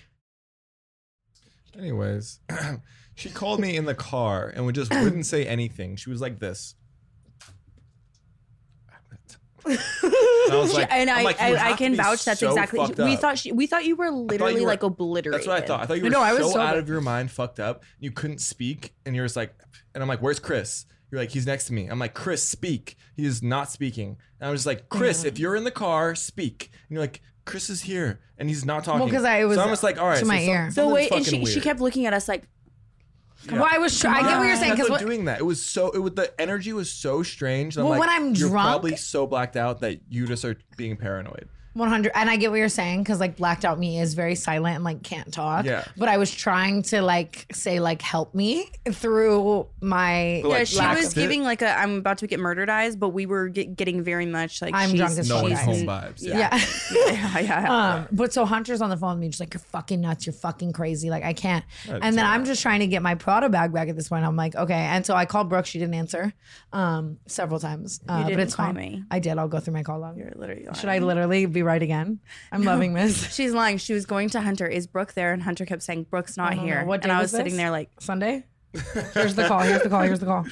[1.78, 2.40] Anyways,
[3.14, 5.96] she called me in the car and would just wouldn't say anything.
[5.96, 6.74] She was like this.
[9.64, 12.78] And I was like, and I'm like, you I, I can vouch that's so exactly
[12.78, 13.20] fucked we up.
[13.20, 15.80] thought she, we thought you were literally were- like obliterated That's what I thought.
[15.80, 17.82] I thought you were No, I was so out of your mind, fucked up.
[17.98, 19.54] You couldn't speak, and you're just like,
[19.94, 22.96] and I'm like, "Where's Chris?" You're like, "He's next to me." I'm like, "Chris, speak."
[23.16, 24.16] He is not speaking.
[24.40, 27.20] And I was just like, "Chris, if you're in the car, speak." And you're like,
[27.44, 30.18] "Chris is here, and he's not talking." Because I- was so I'm like, "All right."
[30.18, 30.70] to so my some- ear.
[30.72, 32.44] so wait and fucking she, she kept looking at us like
[33.46, 33.60] Yeah.
[33.60, 34.24] Well, I was trying.
[34.24, 35.38] I get what you're saying because doing that.
[35.40, 35.90] It was so.
[35.90, 37.74] It was the energy was so strange.
[37.74, 40.44] that I'm Well, like, when I'm you're drunk- probably so blacked out that you just
[40.44, 41.48] are being paranoid.
[41.74, 44.76] 100 and i get what you're saying because like blacked out me is very silent
[44.76, 45.84] and like can't talk Yeah.
[45.96, 50.64] but i was trying to like say like help me through my But, like, Yeah,
[50.64, 53.26] she lack was of- giving like a I'm about to get murdered eyes, but we
[53.26, 56.22] were get, getting very much like I'm she's, drunk as No fuck one's home vibes.
[56.22, 56.38] Yeah.
[56.38, 56.60] yeah
[56.94, 57.94] yeah, yeah, yeah.
[57.94, 60.32] Um, but so Hunter's on the phone with me, just like, you're fucking nuts, you're
[60.32, 61.10] fucking crazy.
[61.10, 61.64] Like, I can't.
[61.88, 64.24] and then I'm just trying to get my Prada bag back at this point.
[64.24, 64.74] I'm like, okay.
[64.74, 65.66] And so I called Brooke.
[65.66, 66.32] She didn't answer
[66.72, 68.00] um, several times.
[68.08, 68.74] Uh, but didn't it's call fine.
[68.76, 69.04] me.
[69.10, 69.38] I did.
[69.38, 70.16] I'll go through my call log.
[70.16, 72.20] You're literally Should I literally be right again?
[72.52, 73.34] I'm loving this.
[73.34, 73.78] She's lying.
[73.78, 74.66] She was going to Hunter.
[74.66, 75.32] Is Brooke there?
[75.32, 76.66] And Hunter kept saying Brooke's not no, no.
[76.66, 76.84] here.
[76.84, 77.56] What and I was was sitting this?
[77.58, 78.44] there like, Sunday?
[79.14, 79.60] Here's the call.
[79.60, 80.02] Here's the call.
[80.02, 80.44] Here's the call.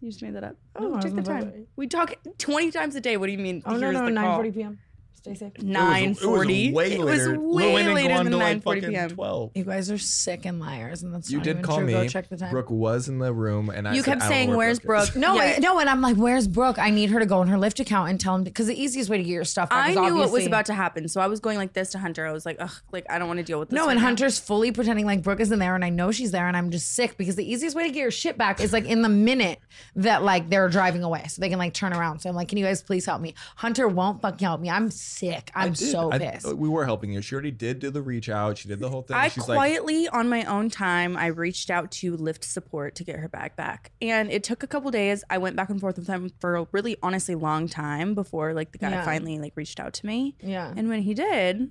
[0.00, 0.56] you just made that up.
[0.78, 1.66] No, Oh, I take the was time.
[1.76, 3.16] We talk 20 times a day.
[3.16, 3.62] What do you mean?
[3.66, 4.78] Oh, no, Here's no, the 9.40 p.m.
[5.18, 5.52] Stay safe.
[5.60, 6.72] Nine It was forty.
[6.72, 7.38] way It was later.
[7.38, 9.10] Lil way Wayne didn't later go on than till, nine like, p.m.
[9.10, 9.50] 12.
[9.56, 11.86] You guys are sick and liars, and that's You not did even call true.
[11.86, 11.92] me.
[11.94, 12.50] Go check the time.
[12.52, 15.12] Brooke was in the room, and I You said, kept I don't saying, "Where's Brooke.
[15.12, 15.54] Brooke?" No, Yeah.
[15.56, 16.78] I, no, and I'm like, "Where's Brooke?
[16.78, 19.10] I need her to go in her Lyft account and tell him because the easiest
[19.10, 19.70] way to get your stuff.
[19.70, 21.90] Back I is knew what was about to happen, so I was going like this
[21.90, 22.24] to Hunter.
[22.24, 23.76] I was like, ugh, like I don't want to deal with this.
[23.76, 24.06] No, right and now.
[24.06, 26.94] Hunter's fully pretending like Brooke isn't there, and I know she's there, and I'm just
[26.94, 29.58] sick because the easiest way to get your shit back is like in the minute
[29.96, 32.20] that like they're driving away, so they can like turn around.
[32.20, 33.34] So I'm like, can you guys please help me?
[33.56, 34.70] Hunter won't fucking help me.
[34.70, 35.50] I'm sick.
[35.54, 35.90] I'm Did.
[35.90, 36.52] so I- pissed.
[36.54, 37.20] we were helping you.
[37.22, 38.58] She already did do the reach out.
[38.58, 39.16] She did the whole thing.
[39.16, 43.04] I She's like, quietly, on my own time, I reached out to Lyft support to
[43.04, 45.24] get her bag back, and it took a couple days.
[45.30, 48.72] I went back and forth with them for a really, honestly, long time before like
[48.72, 49.04] the guy Yeah.
[49.04, 50.36] finally like reached out to me.
[50.40, 50.72] Yeah.
[50.76, 51.70] and when he did,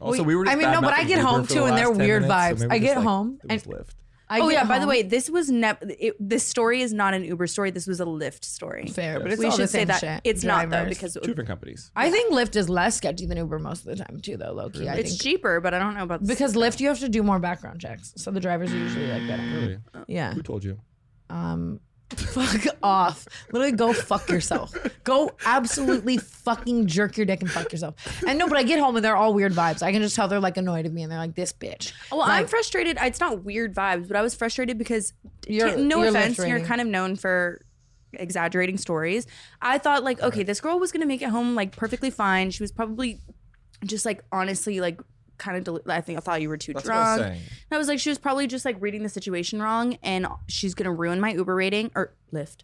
[0.00, 0.44] Also, we were.
[0.44, 2.60] Just I mean, no, but I get home too, the and they're weird minutes, vibes.
[2.60, 3.90] maybe I get like, home It was and- Lyft.
[4.30, 4.64] I oh get yeah.
[4.64, 5.78] By the way, this was never.
[6.20, 7.70] This story is not an Uber story.
[7.70, 8.86] This was a Lyft story.
[8.86, 10.20] fair, but it's we all should the say that shit.
[10.24, 11.90] it's not though because Two different companies.
[11.96, 14.52] I think Lyft is less sketchy than Uber most of the time too, though.
[14.52, 16.88] Low key, I it's think cheaper, but I don't know about the because Lyft you
[16.88, 19.42] have to do more background checks, so the drivers are usually like better.
[19.42, 19.78] Really?
[20.06, 20.34] Yeah.
[20.34, 20.78] Who told you?
[21.30, 21.80] Um,
[22.16, 23.26] fuck off.
[23.52, 24.74] Literally, go fuck yourself.
[25.04, 27.94] Go absolutely fucking jerk your dick and fuck yourself.
[28.26, 29.82] And no, but I get home and they're all weird vibes.
[29.82, 31.92] I can just tell they're like annoyed at me and they're like, this bitch.
[32.10, 32.96] Well, I'm frustrated.
[33.00, 35.12] It's not weird vibes, but I was frustrated because
[35.46, 37.60] You're- no you're offense, you're kind of known for
[38.14, 39.26] exaggerating stories.
[39.60, 42.50] I thought like, okay, this girl was gonna make it home like perfectly fine.
[42.50, 43.20] She was probably
[43.84, 45.00] just like honestly like
[45.38, 45.64] kind of.
[45.64, 47.32] Del- I think I thought you were too That's what I was drunk.
[47.34, 47.42] saying.
[47.70, 50.74] And I was like, she was probably just like reading the situation wrong, and she's
[50.74, 52.58] gonna ruin my Uber rating or Lyft.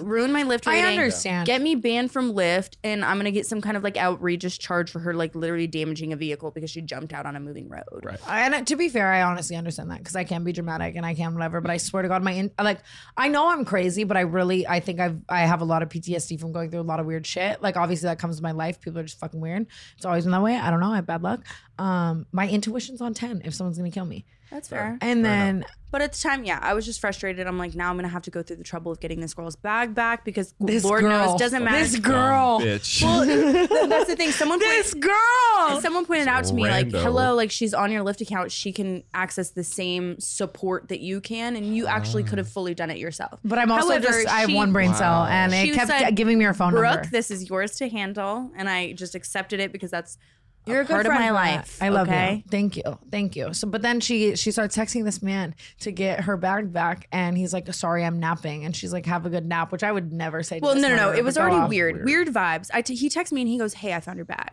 [0.00, 1.46] Ruin my Lyft I understand.
[1.46, 4.90] Get me banned from Lyft, and I'm gonna get some kind of like outrageous charge
[4.90, 8.04] for her like literally damaging a vehicle because she jumped out on a moving road.
[8.04, 8.18] Right.
[8.28, 11.14] And to be fair, I honestly understand that because I can be dramatic and I
[11.14, 11.60] can whatever.
[11.60, 12.80] But I swear to God, my in, like
[13.16, 15.88] I know I'm crazy, but I really I think I've I have a lot of
[15.88, 17.62] PTSD from going through a lot of weird shit.
[17.62, 18.80] Like obviously that comes to my life.
[18.80, 19.66] People are just fucking weird.
[19.96, 20.56] It's always been that way.
[20.56, 20.92] I don't know.
[20.92, 21.44] I have bad luck.
[21.78, 24.26] Um, my intuition's on ten if someone's gonna kill me.
[24.50, 24.98] That's fair.
[25.00, 27.46] And then But at the time, yeah, I was just frustrated.
[27.46, 29.56] I'm like, now I'm gonna have to go through the trouble of getting this girl's
[29.56, 31.78] bag back because this Lord girl, knows doesn't matter.
[31.78, 33.88] This girl, Dumb bitch.
[33.88, 34.30] That's the thing.
[34.30, 35.80] Someone this point, girl.
[35.80, 38.52] someone pointed out to me like, hello, like she's on your Lyft account.
[38.52, 42.50] She can access the same support that you can, and you actually could have ah.
[42.54, 43.40] fully done it yourself.
[43.44, 45.26] But I'm also However, just I have she- one brain cell, Wow.
[45.26, 47.00] and it She kept said, giving me her phone Brooke, number.
[47.02, 50.82] Brooke, this is yours to handle, and I just accepted it because that's a You're
[50.82, 51.78] a good part of my life.
[51.82, 52.36] I love okay?
[52.36, 52.50] you.
[52.50, 52.98] Thank you.
[53.10, 53.54] Thank you.
[53.54, 57.36] So, but then she she starts texting this man to get her bag back, and
[57.36, 60.12] he's like, "Sorry, I'm napping," and she's like, "Have a good nap," which I would
[60.12, 60.60] never say.
[60.60, 61.12] To Well, no, no, no.
[61.12, 61.70] It was already off.
[61.70, 62.04] weird.
[62.04, 62.28] weird.
[62.28, 62.70] vibes.
[62.72, 64.50] I t- he texts me and he goes, "Hey, I found your bag."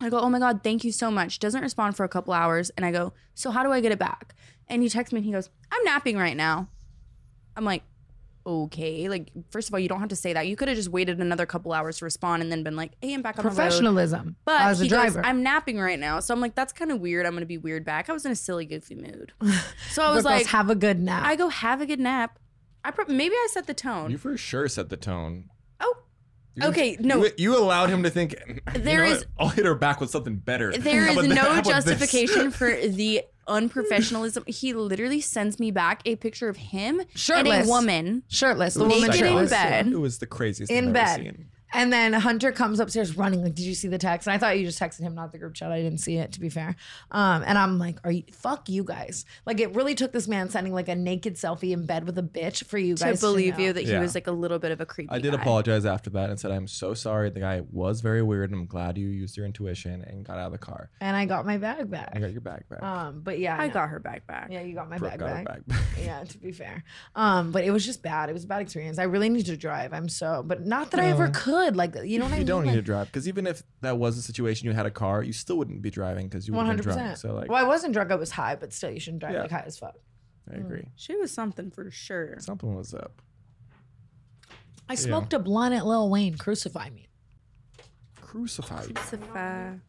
[0.00, 2.70] I go, "Oh my god, thank you so much." Doesn't respond for a couple hours,
[2.76, 4.34] and I go, "So how do I get it back?"
[4.68, 6.68] And he texts me and he goes, "I'm napping right now."
[7.56, 7.82] I'm like,
[8.48, 10.46] "Okay." Like, first of all, you don't have to say that.
[10.46, 13.14] You could have just waited another couple hours to respond and then been like, "Hey,
[13.14, 15.20] I'm back on the road." Professionalism, But as a driver.
[15.20, 17.58] goes, "I'm napping right now," so I'm like, "That's kind of weird." I'm gonna be
[17.58, 18.08] weird back.
[18.08, 19.32] I was in a silly, goofy mood,
[19.90, 22.00] so I was Brooke goes, like, "Have a good nap." "I go have a good
[22.00, 22.38] nap."
[22.84, 24.10] I pro- maybe I set the tone.
[24.10, 25.50] You for sure set the tone.
[25.80, 25.94] oh,
[26.54, 27.24] You- Okay, no.
[27.24, 28.34] You, you allowed him to think.
[28.72, 29.18] There There is.
[29.18, 30.72] is- I'll hit her back with something better.
[30.76, 31.38] There How is about that?
[31.38, 31.84] How no about this?
[31.84, 34.48] justification for the unprofessionalism.
[34.48, 37.58] He literally sends me back a picture of him Shirtless.
[37.60, 38.22] and a woman.
[38.28, 38.74] shirtless.
[38.74, 39.86] The woman Naked in bed.
[39.88, 41.20] It was the craziest in thing I've bed.
[41.20, 41.46] ever seen.
[41.72, 43.42] And then Hunter comes upstairs running.
[43.42, 44.26] Like, did you see the text?
[44.26, 45.70] And I thought you just texted him, not the group chat.
[45.70, 46.76] I didn't see it, to be fair.
[47.10, 49.24] Um, and I'm like, are you fuck you guys?
[49.46, 52.22] Like, it really took this man sending like a naked selfie in bed with a
[52.22, 53.64] bitch for you guys To guys believe know.
[53.64, 54.00] you that he Yeah.
[54.00, 55.10] was like a little bit of a creepy.
[55.10, 55.40] I did guy.
[55.40, 57.30] apologize after that and said I'm so sorry.
[57.30, 60.46] The guy was very weird, and I'm glad you used your intuition and got out
[60.46, 60.90] of the car.
[61.00, 62.12] And I got my bag back.
[62.14, 62.82] I got your bag back.
[62.82, 63.74] Um, but yeah, I no.
[63.74, 64.48] got her back back.
[64.50, 65.44] Yeah, you got my Brooke bag got her back.
[65.44, 65.78] bag back.
[66.02, 66.84] Yeah, to be fair.
[67.14, 68.30] Um, but it was just bad.
[68.30, 68.98] It was a bad experience.
[68.98, 69.92] I really need to drive.
[69.92, 71.57] I'm so, but not that I ever could.
[71.76, 73.98] Like, you know what I you don't need Like, to drive because even if that
[73.98, 76.58] was a situation you had a car, you still wouldn't be driving because you would
[76.58, 77.10] One have hundred been drunk.
[77.14, 77.32] percent.
[77.32, 78.10] So like, well, I wasn't drunk.
[78.10, 79.42] I was high, but still, you shouldn't drive Yeah.
[79.42, 79.96] like high as fuck.
[80.50, 80.80] I agree.
[80.80, 80.88] Mm.
[80.96, 82.36] She was something for sure.
[82.40, 83.20] Something was up.
[84.88, 86.36] I smoked a blunt at Lil Wayne.
[86.38, 87.08] Crucify me.
[88.20, 88.96] crucified.
[88.98, 89.80] Safa.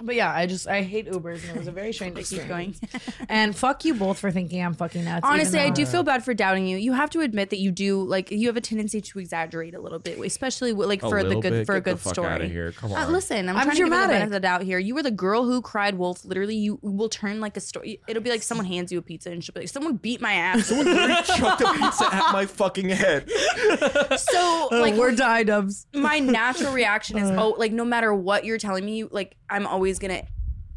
[0.00, 2.78] But yeah, I just I hate Ubers and it was a very strange Keep experience.
[2.78, 3.26] going.
[3.28, 5.24] and fuck you both for thinking I'm fucking nuts.
[5.24, 6.76] even Honestly, I though- do feel bad for doubting you.
[6.76, 9.80] You have to admit that you do like you have a tendency to exaggerate a
[9.80, 11.66] little bit, especially with, like for the little good bit?
[11.66, 12.28] for a Get the good fuck story.
[12.28, 12.72] outta here.
[12.72, 13.12] Come Uh, on.
[13.12, 14.08] listen, I'm, I'm trying to give you the dramatic.
[14.14, 14.78] benefit of the doubt here.
[14.78, 16.24] You were the girl who cried wolf.
[16.24, 18.00] Literally, you will turn like a story.
[18.06, 20.32] It'll be like someone hands you a pizza and she'll be like, "Someone beat my
[20.34, 23.28] ass." Literally chucked a pizza at my fucking head.
[24.16, 25.86] so Oh, like we're die dubs.
[25.92, 29.98] my natural reaction is oh like no matter what you're telling me like i'm always
[29.98, 30.22] gonna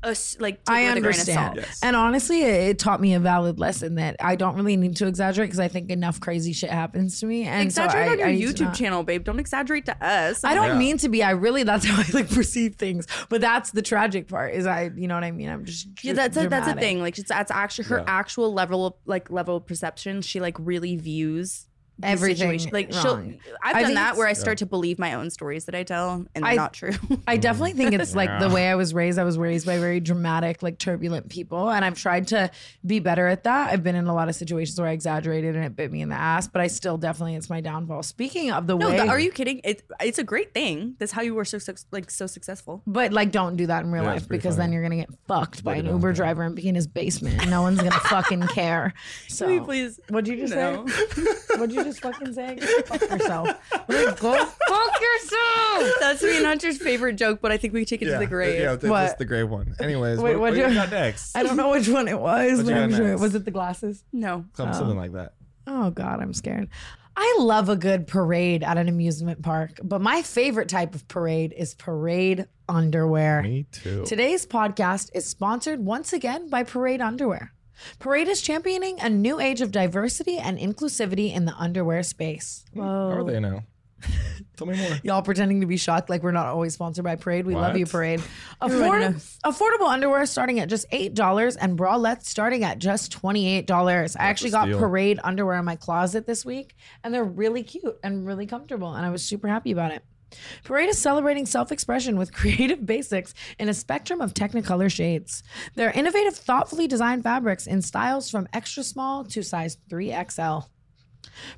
[0.03, 1.35] us like take I it with a grain of understand.
[1.37, 1.79] salt Yes.
[1.83, 5.05] And honestly, it, it taught me a valid lesson that I don't really need to
[5.05, 7.43] exaggerate because I think enough crazy shit happens to me.
[7.43, 10.43] And so exaggerate I- on your I youtube not- channel babe don't exaggerate to us
[10.43, 10.77] I don't Yeah.
[10.79, 11.21] mean to be.
[11.21, 13.05] I really that's how I like perceive things.
[13.29, 14.55] But that's the tragic part.
[14.55, 15.49] Is I you know what I mean?
[15.49, 18.05] I'm just yeah that's a, that's a thing like it's, that's actually her Yeah.
[18.07, 21.70] actual level of like level of perception she like really views the
[22.03, 22.71] Everything situation.
[22.73, 23.01] like wrong.
[23.43, 25.83] she'll i've I done that where i start to believe my own stories that i
[25.83, 26.93] tell and they're I- not true
[27.27, 29.19] I definitely think it's like the way I was raised.
[29.19, 32.49] I was raised by very dramatic, like turbulent people, and I've tried to
[32.85, 33.71] be better at that.
[33.71, 36.09] I've been in a lot of situations where I exaggerated and it bit me in
[36.09, 38.03] the ass, but I still definitely it's my downfall.
[38.03, 41.11] Speaking of the no way, th- are you kidding it, it's a great thing that's
[41.11, 44.03] how you were so suc- like so successful But like, don't do that in real
[44.03, 46.15] Yeah, life pretty because then you're gonna get fucked by an Uber yeah.
[46.15, 47.47] driver and be in his basement.
[47.49, 48.93] No one's gonna fucking care.
[49.27, 50.85] So please What'd you just No.
[50.87, 51.23] say?
[51.57, 52.55] What'd you just fucking say?
[52.55, 53.47] Go fuck yourself.
[53.87, 55.93] Like, Go fuck yourself.
[55.99, 58.59] that's me and hunter's favorite joke but i think we take it to the grave
[58.59, 59.17] Yeah, that's What?
[59.17, 59.75] the grave one.
[59.79, 61.35] Anyways, Wait, what, what what do you- you got next?
[61.35, 63.21] I don't know which one it was, What'd but you I'm got sure next?
[63.21, 64.03] was it the glasses.
[64.13, 64.73] no Some, oh.
[64.73, 65.33] something like that.
[65.67, 66.69] Oh God, I'm scared.
[67.15, 71.53] I love a good parade at an amusement park, but my favorite type of parade
[71.55, 73.41] is parade underwear.
[73.43, 74.05] Me too.
[74.05, 77.51] Today's podcast is sponsored once again by Parade Underwear.
[77.99, 82.63] Parade is championing a new age of diversity and inclusivity in the underwear space.
[82.73, 82.83] Whoa.
[82.83, 83.63] How are they now?
[84.57, 84.97] Tell me more.
[85.03, 87.45] Y'all pretending to be shocked like we're not always sponsored by Parade.
[87.45, 88.21] We love you, Parade.
[88.61, 89.15] Afford-
[89.45, 94.15] affordable underwear starting at just $8 and bralettes starting at just $28.
[94.19, 94.79] I actually got steal.
[94.79, 98.93] Parade underwear in my closet this week and they're really cute and really comfortable.
[98.93, 100.03] And I was super happy about it.
[100.63, 105.43] Parade is celebrating self expression with creative basics in a spectrum of Technicolor shades.
[105.75, 110.65] Their innovative, thoughtfully designed fabrics in styles from extra small to size 3XL.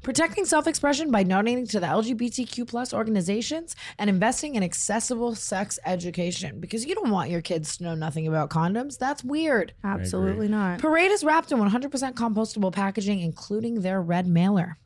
[0.01, 5.79] Protecting self expression by donating to the LGBTQ plus organizations and investing in accessible sex
[5.85, 8.97] education because you don't want your kids to know nothing about condoms.
[8.97, 9.73] That's weird.
[9.83, 14.77] absolutely not Parade is wrapped in 100% compostable packaging, including their red mailer.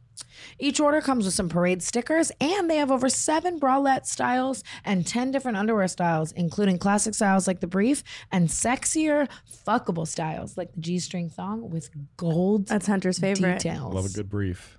[0.59, 5.05] Each order comes with some parade stickers, and they have over seven bralette styles and
[5.05, 9.27] 10 different underwear styles, including classic styles like the brief and sexier,
[9.67, 13.93] fuckable styles like the G string thong with gold that's hunter's favorite details.
[13.93, 14.76] Love a good brief.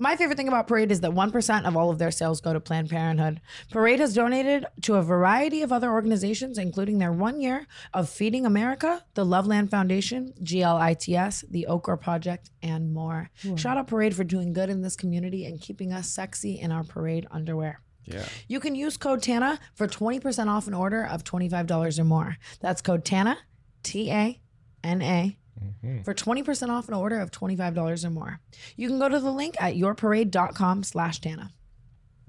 [0.00, 2.58] My favorite thing about Parade is that 1% of all of their sales go to
[2.58, 3.42] Planned Parenthood.
[3.70, 8.46] Parade has donated to a variety of other organizations, including their one year of Feeding
[8.46, 13.28] America, the Loveland Foundation, GLITS, the Okra Project, and more.
[13.56, 16.82] Shout out Parade for doing good in this community and keeping us sexy in our
[16.82, 17.82] Parade underwear.
[18.06, 18.24] Yeah.
[18.48, 22.38] You can use code TANA for 20% off an order of $25 or more.
[22.60, 23.36] That's code TANA,
[23.82, 24.40] T A
[24.82, 25.36] N A,
[25.84, 26.04] Mm.
[26.04, 28.40] for 20% off an order of $25 or more.
[28.76, 31.52] You can go to the link at yourparade.com slash TANA.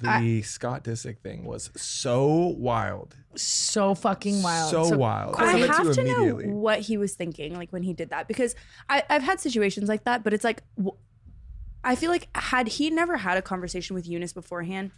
[0.02, 3.16] The Scott Disick thing was so wild.
[3.36, 4.72] So fucking wild.
[4.72, 5.36] So, wild.
[5.38, 8.28] I sent have you to know what he was thinking, like when he did that,
[8.28, 8.56] because
[8.89, 10.64] I, I've had situations like that, but it's like,
[11.84, 14.91] I feel like had he never had a conversation with Younes beforehand, or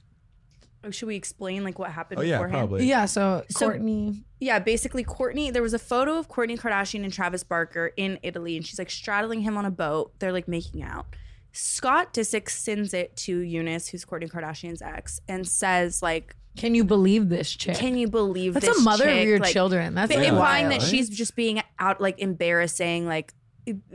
[0.92, 2.70] should we explain like what happened Oh yeah, beforehand?
[2.70, 2.86] probably.
[2.88, 4.24] Yeah, so, So- Kourtney.
[4.40, 5.54] Yeah, basically, Kourtney.
[5.54, 8.90] There was a photo of Kourtney Kardashian and Travis Barker in Italy, and she's like
[8.92, 10.12] straddling him on a boat.
[10.20, 11.06] They're like making out.
[11.54, 16.84] Scott Disick sends it to Younes, who's Kourtney Kardashian's ex, and says like, Can you
[16.84, 17.76] believe this chick?
[17.78, 18.64] "Can you believe this?
[18.66, 19.22] That's this a mother chick?
[19.24, 19.94] of your Like, children.
[19.96, 20.30] That's but Yeah.
[20.30, 23.34] implying that she's just being out like embarrassing like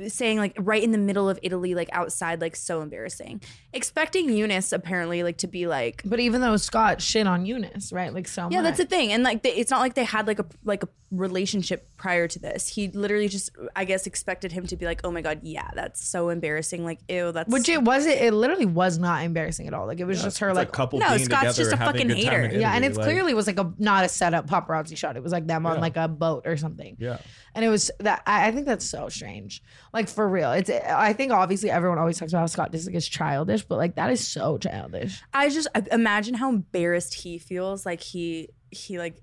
[0.08, 3.40] saying like right in the middle of Italy like outside like so embarrassing
[3.72, 8.12] expecting Younes apparently like to be like But even though Scott shit on Younes, right?
[8.12, 8.64] Like so yeah much.
[8.64, 10.88] that's the thing and like they, it's not like they had like a like a
[11.10, 15.10] relationship prior to this he literally just I guess expected him to be like oh
[15.10, 18.66] my god yeah that's so embarrassing like ew that's Which it was it, it literally
[18.66, 19.86] was not embarrassing at all.
[19.86, 22.16] Like it was just her like a couple No, being Scott's just a fucking good
[22.16, 22.42] hater.
[22.42, 25.16] in Yeah, and it like- clearly was like a not a setup paparazzi shot.
[25.16, 26.96] It was like them on like a boat or something.
[27.00, 27.18] Yeah.
[27.54, 29.60] And it was that I, I think that's so strange.
[29.92, 30.52] Like for real.
[30.52, 33.96] It's I think obviously everyone always talks about how Scott Disick is childish, but like
[33.96, 35.20] that is so childish.
[35.34, 39.20] I just I- imagine how embarrassed he feels like he he like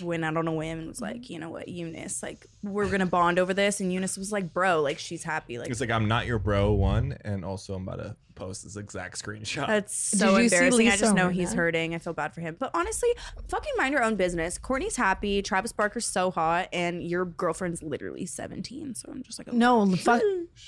[0.00, 3.06] went out on a whim and was like, you know what, Younes, like we're gonna
[3.06, 6.08] bond over this, and Younes was like, bro, like she's happy, like It's like I'm
[6.08, 9.66] not your bro one, and also I'm about to post this exact screenshot.
[9.66, 10.88] That's so Did you see embarrassing.
[10.88, 11.32] I just know Rinna?
[11.32, 11.94] he's hurting.
[11.94, 12.56] I feel bad for him.
[12.58, 13.08] But honestly,
[13.48, 14.58] fucking mind your own business.
[14.58, 15.42] Kourtney's happy.
[15.42, 18.94] Travis Barker's so hot, and your girlfriend's literally 17.
[18.94, 20.22] So I'm just like, No, fuck.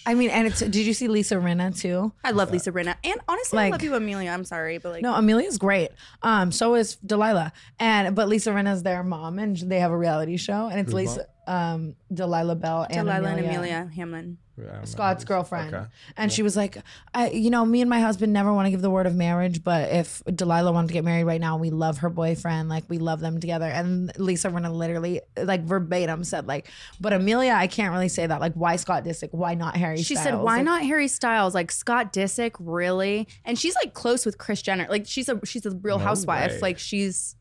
[0.06, 0.60] I mean, and it's.
[0.60, 2.12] Did you see Lisa Rinna too?
[2.22, 4.30] I love Lisa Rinna, and honestly, I love you, Amelia.
[4.30, 5.90] I'm sorry, but like, No, Amelia's great.
[6.22, 10.36] Um, so is Delilah, and but Lisa Rinna's their mom, and they have a reality
[10.36, 13.36] show, and it's Lisa, um, Delilah Belle, and Delilah Amelia.
[13.36, 14.38] and Amelia Hamlin.
[14.58, 15.74] I know Scott's girlfriend.
[15.74, 15.84] Okay.
[16.16, 16.78] And she was like,
[17.12, 19.64] I, you know, me and my husband never want to give the word of marriage,
[19.64, 22.98] but if Delilah wanted to get married right now, we love her boyfriend, like we
[22.98, 23.66] love them together.
[23.66, 26.68] And Lisa Rinna literally, like verbatim said, like,
[27.00, 28.40] but Amelia, I can't really say that.
[28.40, 29.30] Like, why Scott Disick?
[29.32, 30.02] Why not Harry?
[30.02, 31.54] She said, "Why Like, not Harry Styles?
[31.54, 34.86] Like Scott Disick, really?" And she's like close with Kris Jenner.
[34.88, 36.52] Like she's a she's a real No housewife.
[36.52, 36.60] way.
[36.60, 37.36] Like she's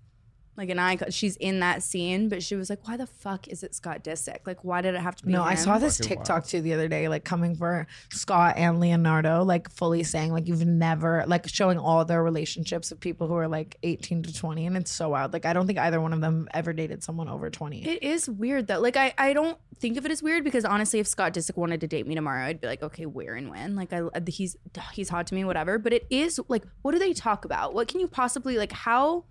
[0.55, 1.11] like an icon.
[1.11, 4.39] She's in that scene, but she was like, "Why the fuck is it Scott Disick?
[4.45, 6.73] Like why did it have to be?" No, I saw this Fucking TikTok too the
[6.73, 11.47] other day, like coming for Scott and Leonardo, like fully saying like you've never like
[11.47, 15.09] showing all their relationships of people who are like 18 to 20, and it's so
[15.09, 15.33] wild.
[15.33, 17.87] Like I don't think either one of them ever dated someone over 20.
[17.87, 18.79] It is weird though.
[18.79, 21.81] Like I, I don't think of it as weird because honestly, if Scott Disick wanted
[21.81, 23.75] to date me tomorrow, I'd be like, okay, where and when?
[23.75, 24.55] Like I, uh, he's
[24.93, 25.77] he's hot to me, whatever.
[25.77, 27.73] But it is like, what do they talk about?
[27.73, 28.71] What can you possibly like?
[28.71, 29.25] How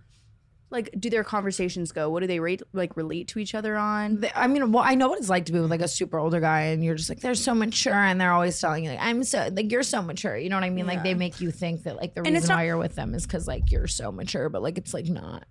[0.73, 2.11] like do their conversations go?
[2.11, 4.21] What do they rate like relate to each other on?
[4.21, 6.19] They- I mean, well, I know what it's like to be with like a super
[6.19, 9.01] older guy, and you're just like, they're so mature, and they're always telling you like,
[9.01, 10.37] I'm so like you're so mature.
[10.37, 10.87] You know what I mean?
[10.87, 10.93] Yeah.
[10.95, 13.15] Like they make you think that like the And reason not- why you're with them
[13.15, 15.45] is because like you're so mature, but like it's like not.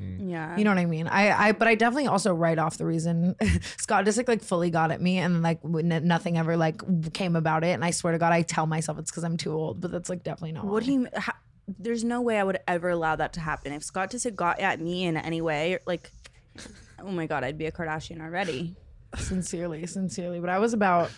[0.00, 0.28] Mm-hmm.
[0.28, 1.08] Yeah, You know what I mean?
[1.08, 3.34] I, I, but I definitely also write off the reason
[3.78, 6.80] Scott Disick like fully got at me, and like when nothing ever like
[7.12, 7.70] came about it.
[7.70, 10.08] And I swear to God, I tell myself it's because I'm too old, but that's
[10.08, 10.66] like definitely not.
[10.66, 10.86] What why.
[10.86, 11.08] do you?
[11.16, 11.32] How,
[11.78, 13.72] there's no way I would ever allow that to happen.
[13.72, 16.12] If Scott Disick got at me in any way, like,
[17.00, 18.74] oh my god, I'd be a Kardashian already.
[19.16, 20.40] sincerely, sincerely?
[20.40, 21.10] But I was about.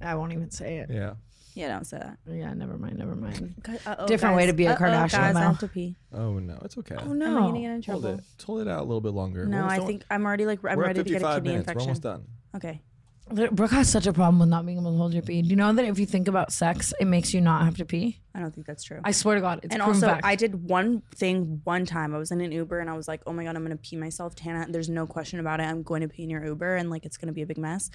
[0.00, 0.90] I won't even say it.
[0.90, 1.14] Yeah.
[1.54, 2.18] Yeah, don't say that.
[2.30, 3.54] Yeah, never mind, never mind.
[3.86, 5.40] Uh-oh, Different way to be a Uh-oh, Kardashian, Guys, though.
[5.40, 5.96] I have to pee.
[6.12, 6.96] Oh no, it's okay.
[6.98, 7.40] Oh, oh no, I no!
[7.46, 8.18] gonna get in Hold trouble?
[8.18, 8.24] it.
[8.44, 9.46] Hold it out a little bit longer.
[9.46, 11.66] No, I think I'm already like I'm ready to get a kidney minutes.
[11.66, 11.80] We're infection.
[11.80, 12.24] almost done.
[12.56, 12.82] Okay.
[13.28, 15.42] Brooke has such a problem with not being able to hold your pee.
[15.42, 17.84] Do you know that if you think about sex, it makes you not have to
[17.84, 18.20] pee?
[18.34, 19.00] I don't think that's true.
[19.02, 20.24] I swear to God, it's and also, fact.
[20.24, 22.14] I did one thing one time.
[22.14, 23.96] I was in an Uber and I was like, "Oh my god, I'm gonna pee
[23.96, 25.64] myself, Tana." There's no question about it.
[25.64, 27.90] I'm going to pee in your Uber, and like it's gonna be a big mess.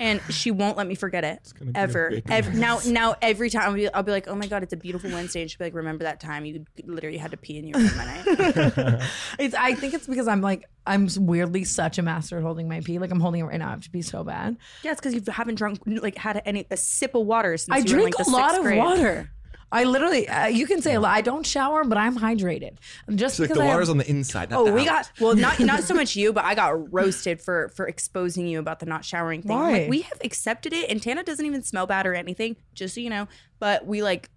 [0.00, 2.10] And she won't let me forget it gonna be a ever.
[2.10, 4.72] big Ever now, now every time I'll be, I'll be like, "Oh my god, it's
[4.72, 7.58] a beautiful Wednesday," and she'll be like, "Remember that time you literally had to pee
[7.58, 9.02] in your room at night?"
[9.38, 9.54] It's.
[9.54, 12.98] I think it's because I'm like I'm weirdly such a master at holding my pee.
[12.98, 13.68] Like I'm holding it right now.
[13.68, 14.56] I have to pee so bad.
[14.82, 17.78] yeah, it's because you haven't drunk like had any a sip of water since I
[17.78, 18.78] you were in, drink like, the a lot sixth of grade.
[18.78, 19.30] water.
[19.72, 20.96] I literally, uh, you can say.
[20.96, 22.78] I don't shower, but I'm hydrated.
[23.14, 24.52] Just like because the I have- water's on the inside.
[24.52, 24.86] Oh, the we out.
[24.86, 28.58] got well, not not so much you, but I got roasted for for exposing you
[28.58, 29.56] about the not showering thing.
[29.56, 29.72] Why?
[29.72, 33.00] Like we have accepted it, and Tana doesn't even smell bad or anything, just so
[33.00, 33.28] you know.
[33.60, 34.28] But we like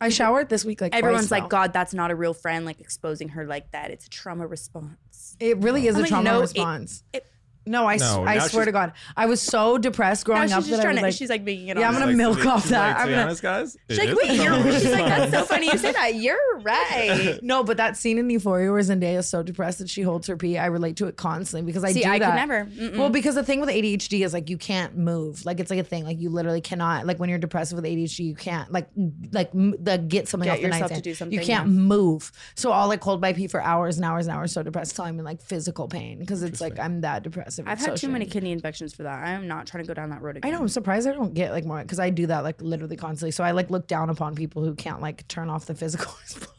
[0.00, 0.80] I showered this week.
[0.80, 1.48] Like everyone's like, now.
[1.48, 2.66] God, that's not a real friend.
[2.66, 5.36] Like exposing her like that, it's a trauma response.
[5.40, 7.04] It really is I'm a like, trauma no, it- response.
[7.12, 7.26] it-
[7.66, 10.34] no, I, No, sw- I now swear she's- to God, I was so depressed Now
[10.34, 11.06] growing she's up just that I trying was to.
[11.06, 11.76] like, she's like making it.
[11.76, 11.80] Up.
[11.80, 12.00] Yeah, I'm us.
[12.00, 12.88] gonna milk to off she's that.
[12.88, 13.76] Like, I'm to be gonna- honest, guys.
[13.90, 14.44] She's it like, wait, you're.
[14.46, 16.14] trauma She's like, that's so funny you say that.
[16.16, 17.38] You're right.
[17.42, 20.36] no, but that scene in Euphoria where Zendaya is so depressed that she holds her
[20.36, 22.34] pee, I relate to it constantly because I See, do I could that.
[22.34, 22.64] never.
[22.66, 22.96] Mm-mm.
[22.98, 25.44] Well, because the thing with ADHD is like you can't move.
[25.44, 26.04] Like it's like a thing.
[26.04, 27.06] Like you literally cannot.
[27.06, 28.88] Like when you're depressed with ADHD, you can't like
[29.32, 31.72] like m- the, get something Get off the yourself to do something, You can't yeah.
[31.72, 32.30] move.
[32.56, 34.52] So I'll like hold my pee for hours and hours and hours.
[34.52, 37.22] So depressed, till I'm like physical pain because it's like I'm that
[37.56, 37.84] depressive.
[37.84, 39.24] I've had so too many kidney infections for that.
[39.24, 40.52] I am not trying to go down that road again.
[40.52, 40.62] I know.
[40.62, 43.30] I'm surprised I don't get like more because I do that like literally constantly.
[43.30, 46.12] So I like look down upon people who can't like turn off the physical.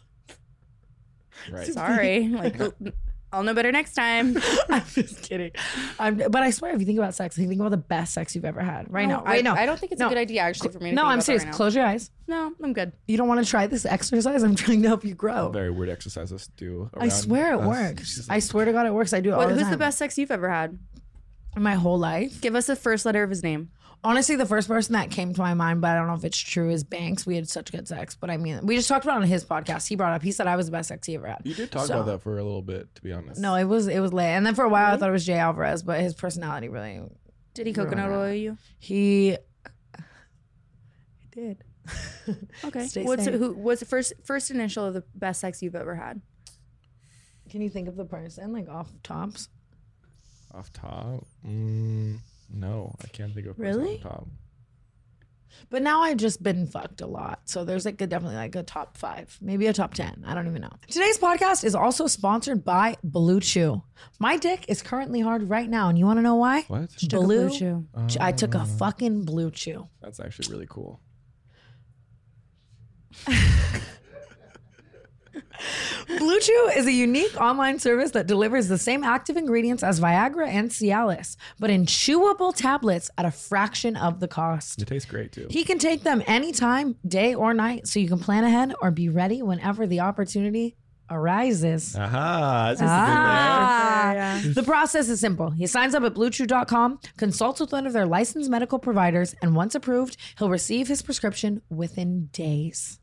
[1.51, 1.67] Right.
[1.67, 2.27] Sorry.
[2.27, 2.55] Like,
[3.35, 4.37] I'll know better next time.
[4.69, 5.51] I'm just kidding.
[5.99, 8.33] I'm, but I swear, if you think about sex, if think about the best sex
[8.35, 9.21] you've ever had right now.
[9.25, 9.55] I, Right now.
[9.55, 10.07] I don't think it's No.
[10.07, 11.43] a good idea actually for me to No, think I'm about serious.
[11.45, 11.53] right.
[11.53, 12.11] Close your eyes.
[12.27, 12.93] No, I'm good.
[13.07, 14.41] You don't want to try this exercise?
[14.43, 15.49] I'm trying to help you grow.
[15.49, 16.89] Very weird exercises to do.
[16.97, 17.67] I swear it us.
[17.67, 18.15] works.
[18.15, 19.13] She's I swear to God, it works.
[19.13, 19.71] I do it all the who's time.
[19.71, 20.79] the best sex you've ever had?
[21.57, 22.41] My whole life.
[22.41, 23.69] Give us the first letter of his name.
[24.05, 26.37] Honestly, the first person that came to my mind, but I don't know if it's
[26.37, 27.25] true, is Banks.
[27.25, 29.43] We had such good sex, but I mean, we just talked about it on his
[29.43, 29.87] podcast.
[29.87, 30.21] He brought up.
[30.21, 31.41] He said I was the best sex he ever had.
[31.43, 33.41] You did talk So- about that for a little bit, to be honest.
[33.41, 35.25] No, it was it was late, and then for a while I thought it was
[35.25, 37.01] Jay Alvarrez, but his personality really
[37.55, 38.57] Did he coconut oil you?
[38.79, 39.37] he he
[41.31, 41.63] did.
[42.63, 42.87] Okay.
[42.87, 43.35] Stay what's safe.
[43.35, 43.53] who?
[43.53, 46.21] What's the first first initial of the best sex you've ever had?
[47.49, 49.49] Can you think of the person like off tops?
[50.53, 51.25] Off top?
[51.45, 52.19] Mm,
[52.49, 53.95] no, I can't think of a Really?
[53.95, 54.27] off top.
[55.69, 57.41] But now I've just been fucked a lot.
[57.45, 60.23] So there's like a, definitely like a top five, maybe a top 10.
[60.25, 60.71] I don't even know.
[60.87, 63.81] Today's podcast is also sponsored by Blue Chew.
[64.19, 65.89] My dick is currently hard right now.
[65.89, 66.63] And you want to know why?
[66.63, 66.89] What?
[67.09, 67.85] Blue, Blue Chew.
[68.19, 68.65] I took a uh.
[68.65, 69.87] fucking Blue Chew.
[70.01, 70.99] That's actually really cool.
[76.25, 80.47] Blue Chew is a unique online service that delivers the same active ingredients as Viagra
[80.47, 84.81] and Cialis, but in chewable tablets at a fraction of the cost.
[84.81, 85.45] It tastes great too.
[85.51, 89.07] He can take them anytime, day or night, so you can plan ahead or be
[89.07, 90.75] ready whenever the opportunity
[91.11, 91.95] arises.
[91.95, 92.69] Aha.
[92.69, 94.41] That's just Ah.
[94.55, 95.51] The process is simple.
[95.51, 99.75] He signs up at bluechew.com, consults with one of their licensed medical providers, and once
[99.75, 102.99] approved, he'll receive his prescription within days.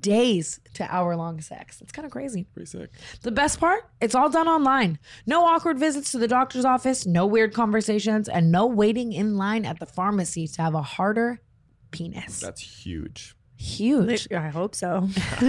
[0.00, 1.80] Days to hour long sex.
[1.80, 2.44] It's kind of crazy.
[2.52, 2.90] Pretty sick.
[3.22, 3.88] The best part?
[4.00, 4.98] It's all done online.
[5.26, 9.64] No awkward visits to the doctor's office, no weird conversations, and no waiting in line
[9.64, 11.40] at the pharmacy to have a harder
[11.92, 12.40] penis.
[12.40, 13.36] That's huge.
[13.56, 14.30] Huge.
[14.32, 15.08] I hope so.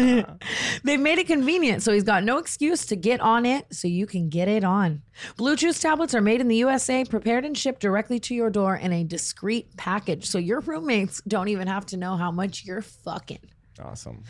[0.83, 4.05] They've made it convenient, so he's got no excuse to get on it so you
[4.05, 5.01] can get it on.
[5.35, 8.75] Blue Chew's tablets are made in the USA, prepared and shipped directly to your door
[8.75, 12.81] in a discreet package, so your roommates don't even have to know how much you're
[12.81, 13.39] fucking.
[13.80, 14.23] Awesome.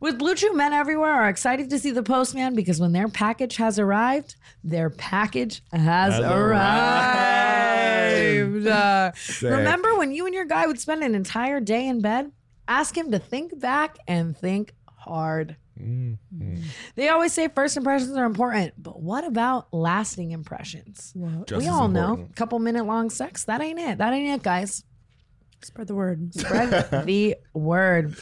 [0.00, 3.56] With Blue Chew, men everywhere are excited to see the postman because when their package
[3.56, 4.34] has arrived,
[4.64, 6.56] their package has, arrived.
[8.66, 9.12] Uh,
[9.42, 12.32] remember when you and your guy would spend an entire day in bed?
[12.66, 15.56] Ask him to think back and think hard.
[16.96, 21.12] They always say first impressions are important, but what about lasting impressions?
[21.46, 22.34] Just we as all know, important.
[22.36, 23.98] couple minute long sex, that ain't it.
[23.98, 24.84] That ain't it, guys.
[25.62, 26.34] Spread the word.
[26.34, 26.70] Spread
[27.06, 28.16] the word.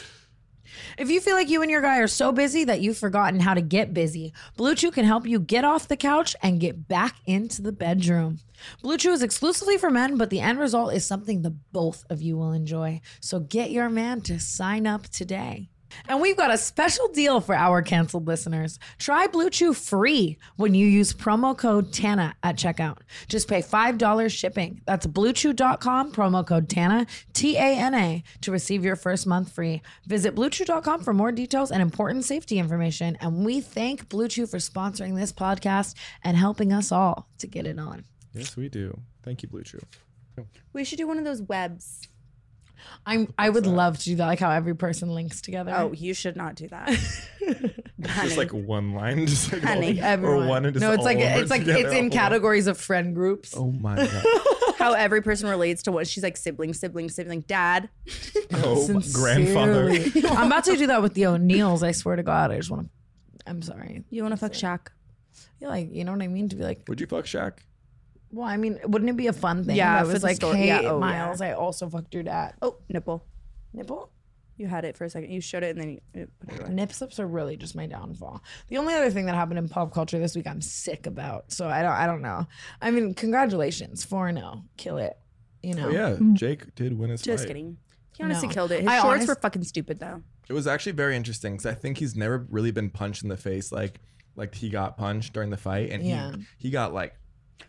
[0.99, 3.55] If you feel like you and your guy are so busy that you've forgotten how
[3.55, 7.17] to get busy, Blue Chew can help you get off the couch and get back
[7.27, 8.39] into the bedroom.
[8.83, 12.21] Blue Chew is exclusively for men, but the end result is something the both of
[12.21, 13.01] you will enjoy.
[13.21, 15.70] So get your man to sign up today.
[16.09, 18.79] And we've got a special deal for our canceled listeners.
[18.99, 22.99] Try Blue Chew free when you use promo code TANA at checkout.
[23.29, 24.81] Just pay $5 shipping.
[24.87, 29.83] That's bluechew.com, promo code TANA, T A N A, to receive your first month free.
[30.07, 33.17] Visit bluechew.com for more details and important safety information.
[33.21, 37.67] And we thank Blue Chew for sponsoring this podcast and helping us all to get
[37.67, 38.05] it on.
[38.33, 39.01] Yes, we do.
[39.23, 39.81] Thank you, Blue Chew.
[40.73, 42.09] We should do one of those webs.
[43.07, 45.73] I'm, I would love to do that, like how every person links together.
[45.77, 46.89] Oh, you should not do that.
[48.01, 50.45] Just like one line, just like Honey, all, Everyone.
[50.45, 52.11] or one and just no, it's all like of it's like together, it's in all-
[52.11, 53.55] categories of friend groups.
[53.57, 54.25] Oh my god.
[54.79, 57.91] How every person relates to what she's like sibling, sibling, sibling, dad.
[58.53, 59.95] Oh, my grandfather.
[59.95, 60.29] Sincerely.
[60.37, 61.83] I'm about to do that with the O'Neals.
[61.83, 62.91] I swear to God, I just want to.
[63.47, 64.03] I'm sorry.
[64.11, 64.89] You want to fuck Shaq?
[65.61, 66.49] Yeah, like you know what I mean?
[66.49, 67.59] To be like, Would you fuck Shaq?
[68.33, 69.77] Well, I mean, wouldn't it be a fun thing?
[69.77, 70.59] Yeah, if it was like, story.
[70.59, 72.55] hey, Yeah, oh, Miles, I also fucked your dad.
[72.63, 73.25] Oh, nipple.
[73.73, 74.11] Nipple.
[74.57, 75.31] You had it for a second.
[75.31, 76.71] You showed it and then you, you put it away.
[76.75, 78.43] Nip slips are really just my downfall.
[78.69, 81.51] The only other thing that happened in pop culture this week, I'm sick about.
[81.51, 82.47] So I don't, I don't know.
[82.83, 84.63] I mean, congratulations, four zero, oh.
[84.77, 85.17] kill it.
[85.63, 85.89] You know.
[85.89, 87.49] Oh yeah, Jake did win his Just fight.
[87.49, 87.79] kidding.
[88.17, 88.55] He honestly No.
[88.55, 88.81] killed it.
[88.81, 90.23] His I shorts honest- were fucking stupid though.
[90.49, 93.37] It was actually very interesting because I think he's never really been punched in the
[93.39, 94.01] face like
[94.37, 96.33] like he got punched during the fight, and Yeah.
[96.33, 97.15] he he got like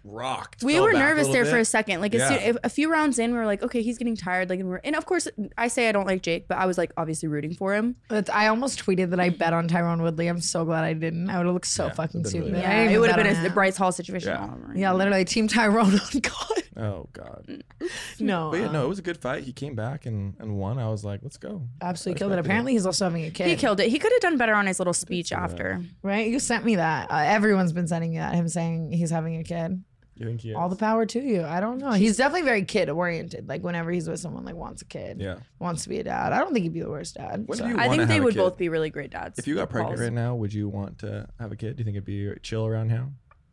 [0.03, 0.63] rocked.
[0.63, 1.51] We were nervous there bit.
[1.51, 2.01] for a second.
[2.01, 2.29] Like as Yeah.
[2.29, 4.49] soon, if, a few rounds in, we were like, okay, he's getting tired.
[4.49, 5.27] Like, and, we're, and of course,
[5.57, 7.95] I say I don't like Jake, but I was like obviously rooting for him.
[8.07, 10.27] But I almost tweeted that I bet on Tyron Woodley.
[10.27, 11.29] I'm so glad I didn't.
[11.29, 12.51] I would have looked so Yeah, fucking stupid.
[12.53, 13.53] really I Yeah, it would have been on a, that.
[13.53, 14.29] Bryce Hall situation.
[14.29, 14.49] Yeah.
[14.67, 14.77] Right.
[14.77, 16.63] Yeah, literally, Team Tyron on God.
[16.77, 17.63] Oh god.
[18.19, 19.43] No, But yeah, no, it was a good fight.
[19.43, 20.77] He came back and and won.
[20.77, 21.63] I was like, let's go.
[21.81, 22.39] absolutely killed it.
[22.39, 23.47] Apparently, he's also having a kid.
[23.47, 23.89] He killed it.
[23.89, 25.81] He could have done better on his little speech after.
[26.03, 26.27] right?
[26.29, 27.09] You sent me that.
[27.11, 28.35] Uh, everyone's been sending me that.
[28.35, 29.80] Him saying he's having a kid.
[30.15, 30.53] You think he?
[30.53, 31.43] All the power to you.
[31.43, 31.91] I don't know.
[31.91, 33.47] He's definitely very kid oriented.
[33.47, 35.19] Like whenever he's with someone, like wants a kid.
[35.21, 35.37] Yeah.
[35.59, 36.33] Wants to be a dad.
[36.33, 37.43] I don't think he'd be the worst dad.
[37.47, 38.39] When So- do you I wanna think they have a would kid?
[38.39, 39.39] both be really great dads.
[39.39, 40.01] If you got pregnant Balls.
[40.01, 41.77] right now, would you want to have a kid?
[41.77, 43.11] Do you think it'd be chill around now?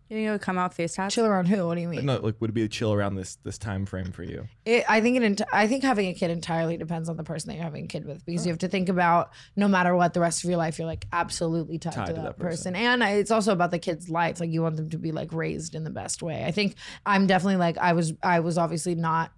[0.09, 1.15] You think it would come out face tats?
[1.15, 1.67] Chill around who?
[1.67, 2.07] What do you mean?
[2.07, 4.49] No, like would it be a chill around this this time frame for you?
[4.65, 5.23] It, I think it.
[5.23, 7.89] Ent- I think having a kid entirely depends on the person that you're having a
[7.89, 10.59] kid with, because you have to think about no matter what the rest of your
[10.59, 12.75] life, you're like absolutely tied, to, that, person.
[12.75, 14.41] And it's also about the kid's life.
[14.41, 16.45] Like you want them to be like raised in the best way.
[16.45, 18.13] I think I'm definitely like I was.
[18.23, 19.33] I was obviously not.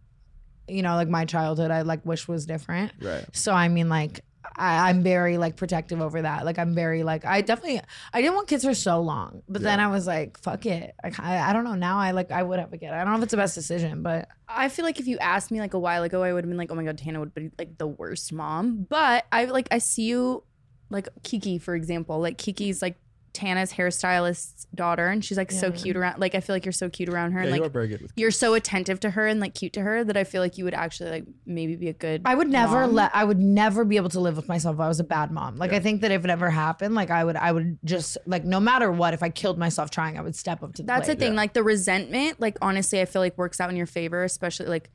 [0.68, 2.92] You know, like my childhood, I like wish was different.
[3.00, 3.24] Right.
[3.32, 4.20] So I mean, like.
[4.56, 6.44] I, I'm very like protective over that.
[6.44, 7.80] Like I'm very like I definitely
[8.12, 10.94] I didn't want kids for so long, but then I was like, fuck it.
[11.02, 11.74] Like, I I don't know.
[11.74, 12.90] Now I like I would have a kid.
[12.90, 15.50] I don't know if it's the best decision, but I feel like if you asked
[15.50, 17.34] me like a while ago, I would have been like, oh my god, Tana would
[17.34, 18.86] be like the worst mom.
[18.88, 20.44] But I like I see you,
[20.90, 22.20] like Kiki for example.
[22.20, 22.99] Like Kiki's like
[23.32, 26.20] Tana's hairstylist's daughter, and she's like so cute around.
[26.20, 27.88] Like I feel like you're so cute around her, Yeah, and you like are very
[27.88, 30.40] good with you're so attentive to her and like cute to her that I feel
[30.42, 32.22] like you would actually like maybe be a good.
[32.24, 32.94] I would never mom.
[32.94, 35.30] let I would never be able to live with myself if I was a bad
[35.30, 35.56] mom.
[35.56, 38.44] Like I think that if it ever happened, like I would I would just like
[38.44, 41.06] no matter what, if I killed myself trying, I would step up to the That's
[41.06, 41.26] the plate.
[41.28, 41.36] thing.
[41.36, 44.90] Like the resentment, like honestly, I feel like works out in your favor, especially like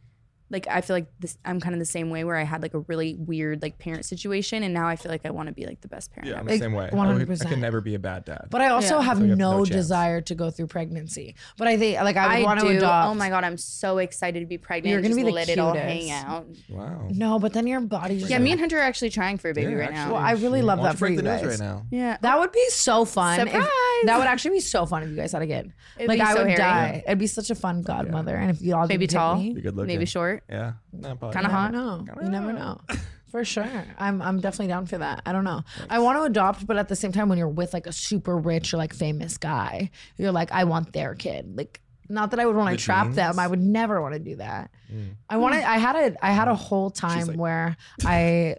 [0.56, 2.74] like I feel like this I'm kind of the same way where I had like
[2.74, 5.66] a really weird like parent situation and now I feel like I want to be
[5.66, 6.30] like the best parent.
[6.30, 6.90] Yeah, I'm the Like, same way.
[6.92, 7.50] I, would, I 100%.
[7.50, 8.48] can never be a bad dad.
[8.50, 9.02] But I also Yeah.
[9.04, 9.76] have So you have no, no chance.
[9.76, 11.36] desire to go through pregnancy.
[11.58, 12.68] But I think like I would I want do.
[12.70, 13.10] to adopt.
[13.10, 14.92] Oh my god, I'm so excited to be pregnant.
[14.92, 15.94] You're gonna Just be the let it all cutest.
[15.94, 16.48] hang out.
[16.70, 17.08] wow.
[17.12, 18.20] No, but then your body.
[18.20, 20.06] Just Yeah, me and Hunter are actually trying for a baby Yeah, right actually.
[20.06, 20.14] now.
[20.14, 21.60] Well, I really love Why don't that for break you the news guys.
[21.60, 21.86] right now.
[21.92, 22.18] yeah.
[22.22, 23.40] That would be so fun.
[23.42, 23.68] if- Surprise!
[24.06, 25.74] That would actually be so fun if you guys had a kid.
[25.98, 26.58] It'd like be I so would hairy.
[26.58, 27.04] die.
[27.06, 28.36] It'd be such a fun godmother.
[28.36, 29.36] And if you all Maybe didn't pick tall.
[29.38, 29.88] me, Be good looking.
[29.88, 30.44] Maybe short.
[30.50, 30.74] Yeah.
[30.94, 31.72] No, probably Kinda hot.
[31.72, 32.82] No, you never know.
[33.32, 33.68] For sure.
[33.98, 35.22] I'm I'm definitely down for that.
[35.26, 35.62] I don't know.
[35.90, 38.38] I want to adopt, but at the same time, when you're with like a super
[38.38, 41.58] rich or like famous guy, you're like, I want their kid.
[41.58, 43.18] Like, not that I would want to The trap genes?
[43.18, 43.38] them.
[43.38, 44.72] I would never want to do that.
[44.94, 45.16] Mm.
[45.30, 45.64] I wanted.
[45.64, 46.26] I had a.
[46.26, 47.76] I had a whole time like- where
[48.06, 48.56] I,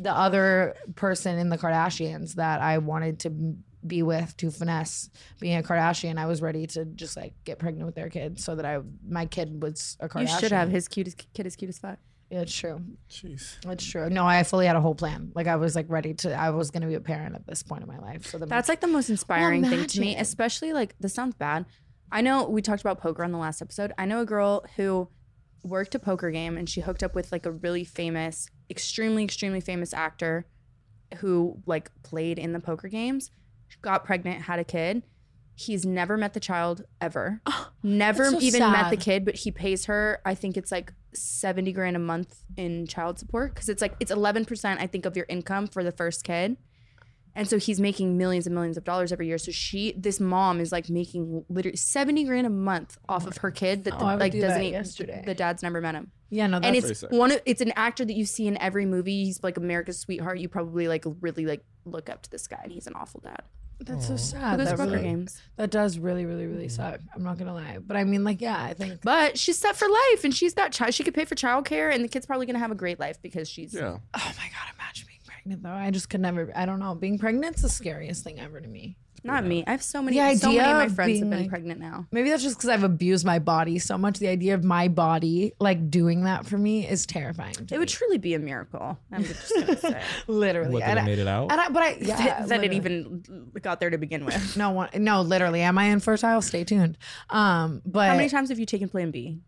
[0.00, 3.30] the other person in the Kardashians that I wanted to
[3.86, 5.10] be with to finesse
[5.40, 8.54] being a Kardashian, I was ready to just like get pregnant with their kid so
[8.56, 10.32] that I my kid was a Kardashian.
[10.32, 11.98] You should have his cutest kid is cute as fuck.
[12.30, 12.80] Yeah, it's true.
[13.10, 13.56] Jeez.
[13.66, 14.08] It's true.
[14.08, 15.32] No, I fully had a whole plan.
[15.34, 16.32] Like I was like ready to.
[16.32, 18.26] I was going to be a parent at this point in my life.
[18.26, 21.66] So that That's like the most inspiring thing to me, especially like this sounds bad.
[22.12, 23.92] I know we talked about poker on the last episode.
[23.98, 25.08] I know a girl who
[25.64, 29.60] worked a poker game and she hooked up with like a really famous, extremely, extremely
[29.60, 30.46] famous actor
[31.18, 33.30] who like played in the poker games,
[33.82, 35.02] got pregnant, had a kid.
[35.54, 37.42] He's never met the child ever.
[37.82, 41.72] never so even met the kid, but he pays her, I think it's like 70
[41.72, 45.26] grand a month in child support because it's like it's 11% I think of your
[45.28, 46.56] income for the first kid.
[47.34, 49.38] And so he's making millions and millions of dollars every year.
[49.38, 53.52] So she, this mom, is like making literally seventy grand a month off of her
[53.52, 55.22] kid that Oh, I would like do doesn't e- yesterday.
[55.24, 57.10] The dad's never met him, yeah, no, that's and it's sick.
[57.12, 57.30] one.
[57.30, 59.24] Of, it's an actor that you see in every movie.
[59.24, 60.38] He's like America's sweetheart.
[60.38, 63.42] You probably like really like look up to this guy, and he's an awful dad.
[63.86, 64.58] That's so sad.
[64.58, 65.40] goes to That, poker really, games?
[65.56, 66.70] that does really, really, really mm.
[66.70, 67.00] suck.
[67.14, 69.00] I'm not gonna lie, but I mean, like, yeah, I think.
[69.02, 70.94] But she's set for life, and she's got child.
[70.94, 73.48] She could pay for childcare, and the kid's probably gonna have a great life because
[73.48, 73.74] she's.
[73.74, 73.98] Yeah.
[74.14, 75.70] Oh my god, imagine being pregnant though.
[75.70, 76.52] I just could never.
[76.54, 76.94] I don't know.
[76.94, 78.96] Being pregnant's the scariest thing ever to me.
[79.22, 79.64] Not me.
[79.66, 80.16] I have so many.
[80.18, 82.06] The so many of idea my of friends have being, been like- pregnant now.
[82.12, 84.18] Maybe that's just because I've abused my body so much.
[84.18, 87.54] The idea of my body like doing that for me is terrifying.
[87.54, 87.92] To It would me.
[87.92, 88.98] truly be a miracle.
[89.12, 90.72] I'm just gonna say literally.
[90.74, 91.50] What, that And it I- made it out?
[91.52, 92.76] And I, but I, yeah, that, that it literally.
[92.76, 94.56] even got there to begin with.
[94.56, 95.60] No one, no, literally.
[95.62, 96.42] Am I infertile?
[96.42, 96.96] Stay tuned.
[97.30, 99.40] Um, but How many times have you taken Plan B?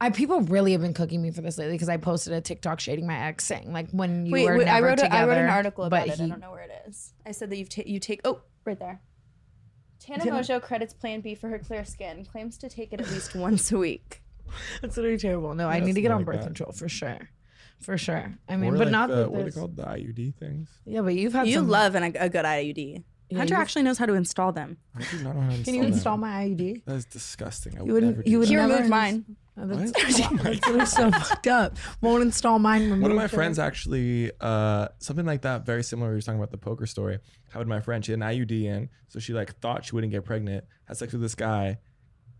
[0.00, 2.78] I people really have been cooking me for this lately because I posted a TikTok
[2.78, 5.16] shading my ex, saying like when you Wait, were wait never I wrote together.
[5.16, 6.22] I wrote an article about but it.
[6.22, 7.12] I don't know where it is.
[7.26, 9.00] I said that you've ta- you take oh right there.
[10.00, 12.24] Tana Tana- Mongeau credits Plan B for her clear skin.
[12.24, 14.22] Claims to take it at least once a week.
[14.80, 15.54] That's literally terrible.
[15.54, 16.46] No, I need to get on something birth that.
[16.46, 17.18] control for sure,
[17.80, 18.34] for sure.
[18.48, 19.76] I mean, Or but like not uh, the, what are they called?
[19.76, 20.70] The IUD things.
[20.86, 21.68] Yeah, but you've had You some.
[21.68, 23.02] love an, a good IUD.
[23.36, 24.78] Hunter actually knows how to install them.
[24.96, 25.88] I do not know how to Can you that.
[25.88, 26.84] install my IUD?
[26.86, 27.74] That is disgusting.
[27.78, 28.50] I You would wouldn't- never do you would that.
[28.52, 29.36] He never removed mine.
[29.60, 30.42] Oh, that's, What?
[30.42, 31.76] that's literally so fucked up.
[32.00, 33.00] Won't install mine.
[33.00, 33.30] One of my it.
[33.30, 36.10] friends actually, uh, something like that, very similar.
[36.10, 37.18] We were talking about the poker story.
[37.50, 38.04] How would my friend?
[38.04, 40.64] She had an IUD in, so she like thought she wouldn't get pregnant.
[40.86, 41.78] Had sex with this guy,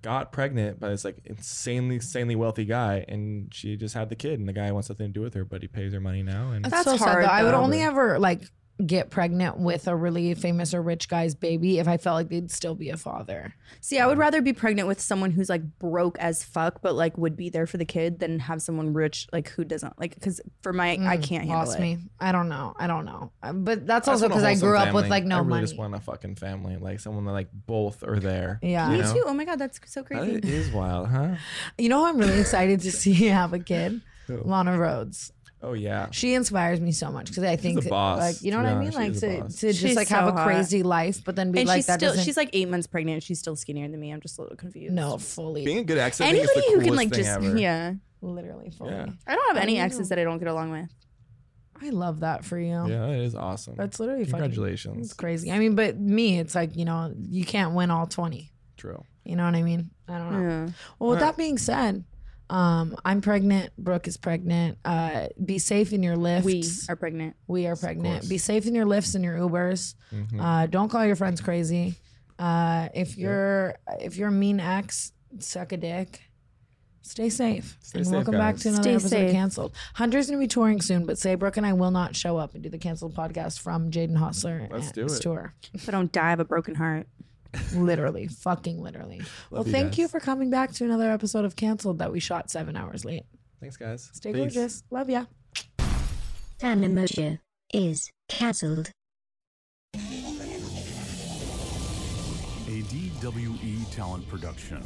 [0.03, 4.39] got pregnant by this like insanely, insanely wealthy guy, and she just had the kid.
[4.39, 6.51] And the guy wants nothing to do with her, but he pays her money now.
[6.53, 7.09] And That's, That's so sad.
[7.12, 7.29] hard, Though.
[7.29, 8.43] I would only ever like
[8.87, 12.51] get pregnant with a really famous or rich guy's baby if I felt like they'd
[12.51, 13.55] still be a father.
[13.81, 17.18] See, I would rather be pregnant with someone who's like broke as fuck, but like
[17.18, 20.41] would be there for the kid than have someone rich like who doesn't like because
[20.62, 21.83] for my I can't handle Lost it.
[21.83, 21.99] me.
[22.20, 22.74] I don't know.
[22.79, 23.33] I don't know.
[23.43, 25.24] Uh, But that's I also just want a because I wholesome grew up with like
[25.24, 25.62] no I really money.
[25.66, 28.61] just want a fucking family, like someone that like both are there.
[28.62, 28.91] Yeah.
[28.91, 29.12] Me know?
[29.12, 29.24] too.
[29.26, 30.37] Oh my god, that's so crazy.
[30.49, 31.35] is wild, huh?
[31.79, 34.01] You know I'm really excited to see you have a kid?
[34.29, 35.33] Lana Rhoades.
[35.61, 36.09] Oh yeah.
[36.13, 38.69] She inspires me so much because I think a boss, like you know what be
[38.71, 39.55] I mean, honest, like is a to, boss.
[39.57, 40.47] to just She's like so have a hot.
[40.47, 42.25] crazy life, but then be and like she's that still doesn't.
[42.25, 44.11] she's like eight months pregnant and she's still skinnier than me.
[44.13, 44.95] I'm just a little confused.
[44.95, 47.11] no fully, Being a good ex, I think is Anybody the who coolest can like
[47.11, 47.59] thing just ever.
[47.59, 47.93] yeah.
[48.21, 48.91] literally fully.
[48.93, 49.07] Yeah.
[49.27, 49.83] I don't have any know.
[49.85, 50.89] exes that I don't get along with.
[51.81, 52.69] I love that for you.
[52.89, 53.75] Yeah, it is awesome.
[53.77, 55.07] That's literally fucking- congratulations.
[55.07, 55.51] It's crazy.
[55.53, 58.53] I mean, but me, it's like you know, you can't win all twenty.
[58.77, 59.05] True.
[59.25, 59.91] You know what I mean?
[60.09, 60.49] I don't know.
[60.49, 60.69] Yeah.
[60.99, 62.05] Well, with that being said,
[62.51, 63.70] um, I'm pregnant.
[63.76, 64.78] Brooke is pregnant.
[64.84, 66.46] Uh, be safe in your lifts.
[66.46, 67.36] We are pregnant.
[67.46, 68.28] We are pregnant.
[68.28, 69.94] Be safe in your lifts and your Ubers.
[70.12, 70.40] Mm-hmm.
[70.40, 71.96] Uh, don't call your friends crazy.
[72.38, 76.22] Uh, if you're if you're a mean ex, suck a dick.
[77.03, 77.78] Stay safe.
[77.80, 78.62] Stay and safe, welcome back guys.
[78.64, 79.28] to another Stay episode safe.
[79.28, 79.72] of Cancelled.
[79.94, 82.53] Hunter's going to be touring soon, but Say Brooke and I will not show up
[82.55, 85.22] and do the Cancelled podcast from Jaden Hossler Let's do it.
[85.22, 85.55] tour.
[85.72, 87.07] If I don't die of a broken heart.
[87.74, 89.20] Literally, fucking literally.
[89.51, 89.99] well, you thank guys.
[89.99, 93.24] you for coming back to another episode of Cancelled that we shot seven hours late.
[93.61, 94.11] Thanks, guys.
[94.12, 94.55] Stay Peace.
[94.55, 94.82] gorgeous.
[94.90, 95.24] Love ya.
[96.59, 97.38] Tana Mongeau
[97.72, 98.90] is cancelled.
[99.94, 99.99] A
[102.82, 104.82] DWE talent production.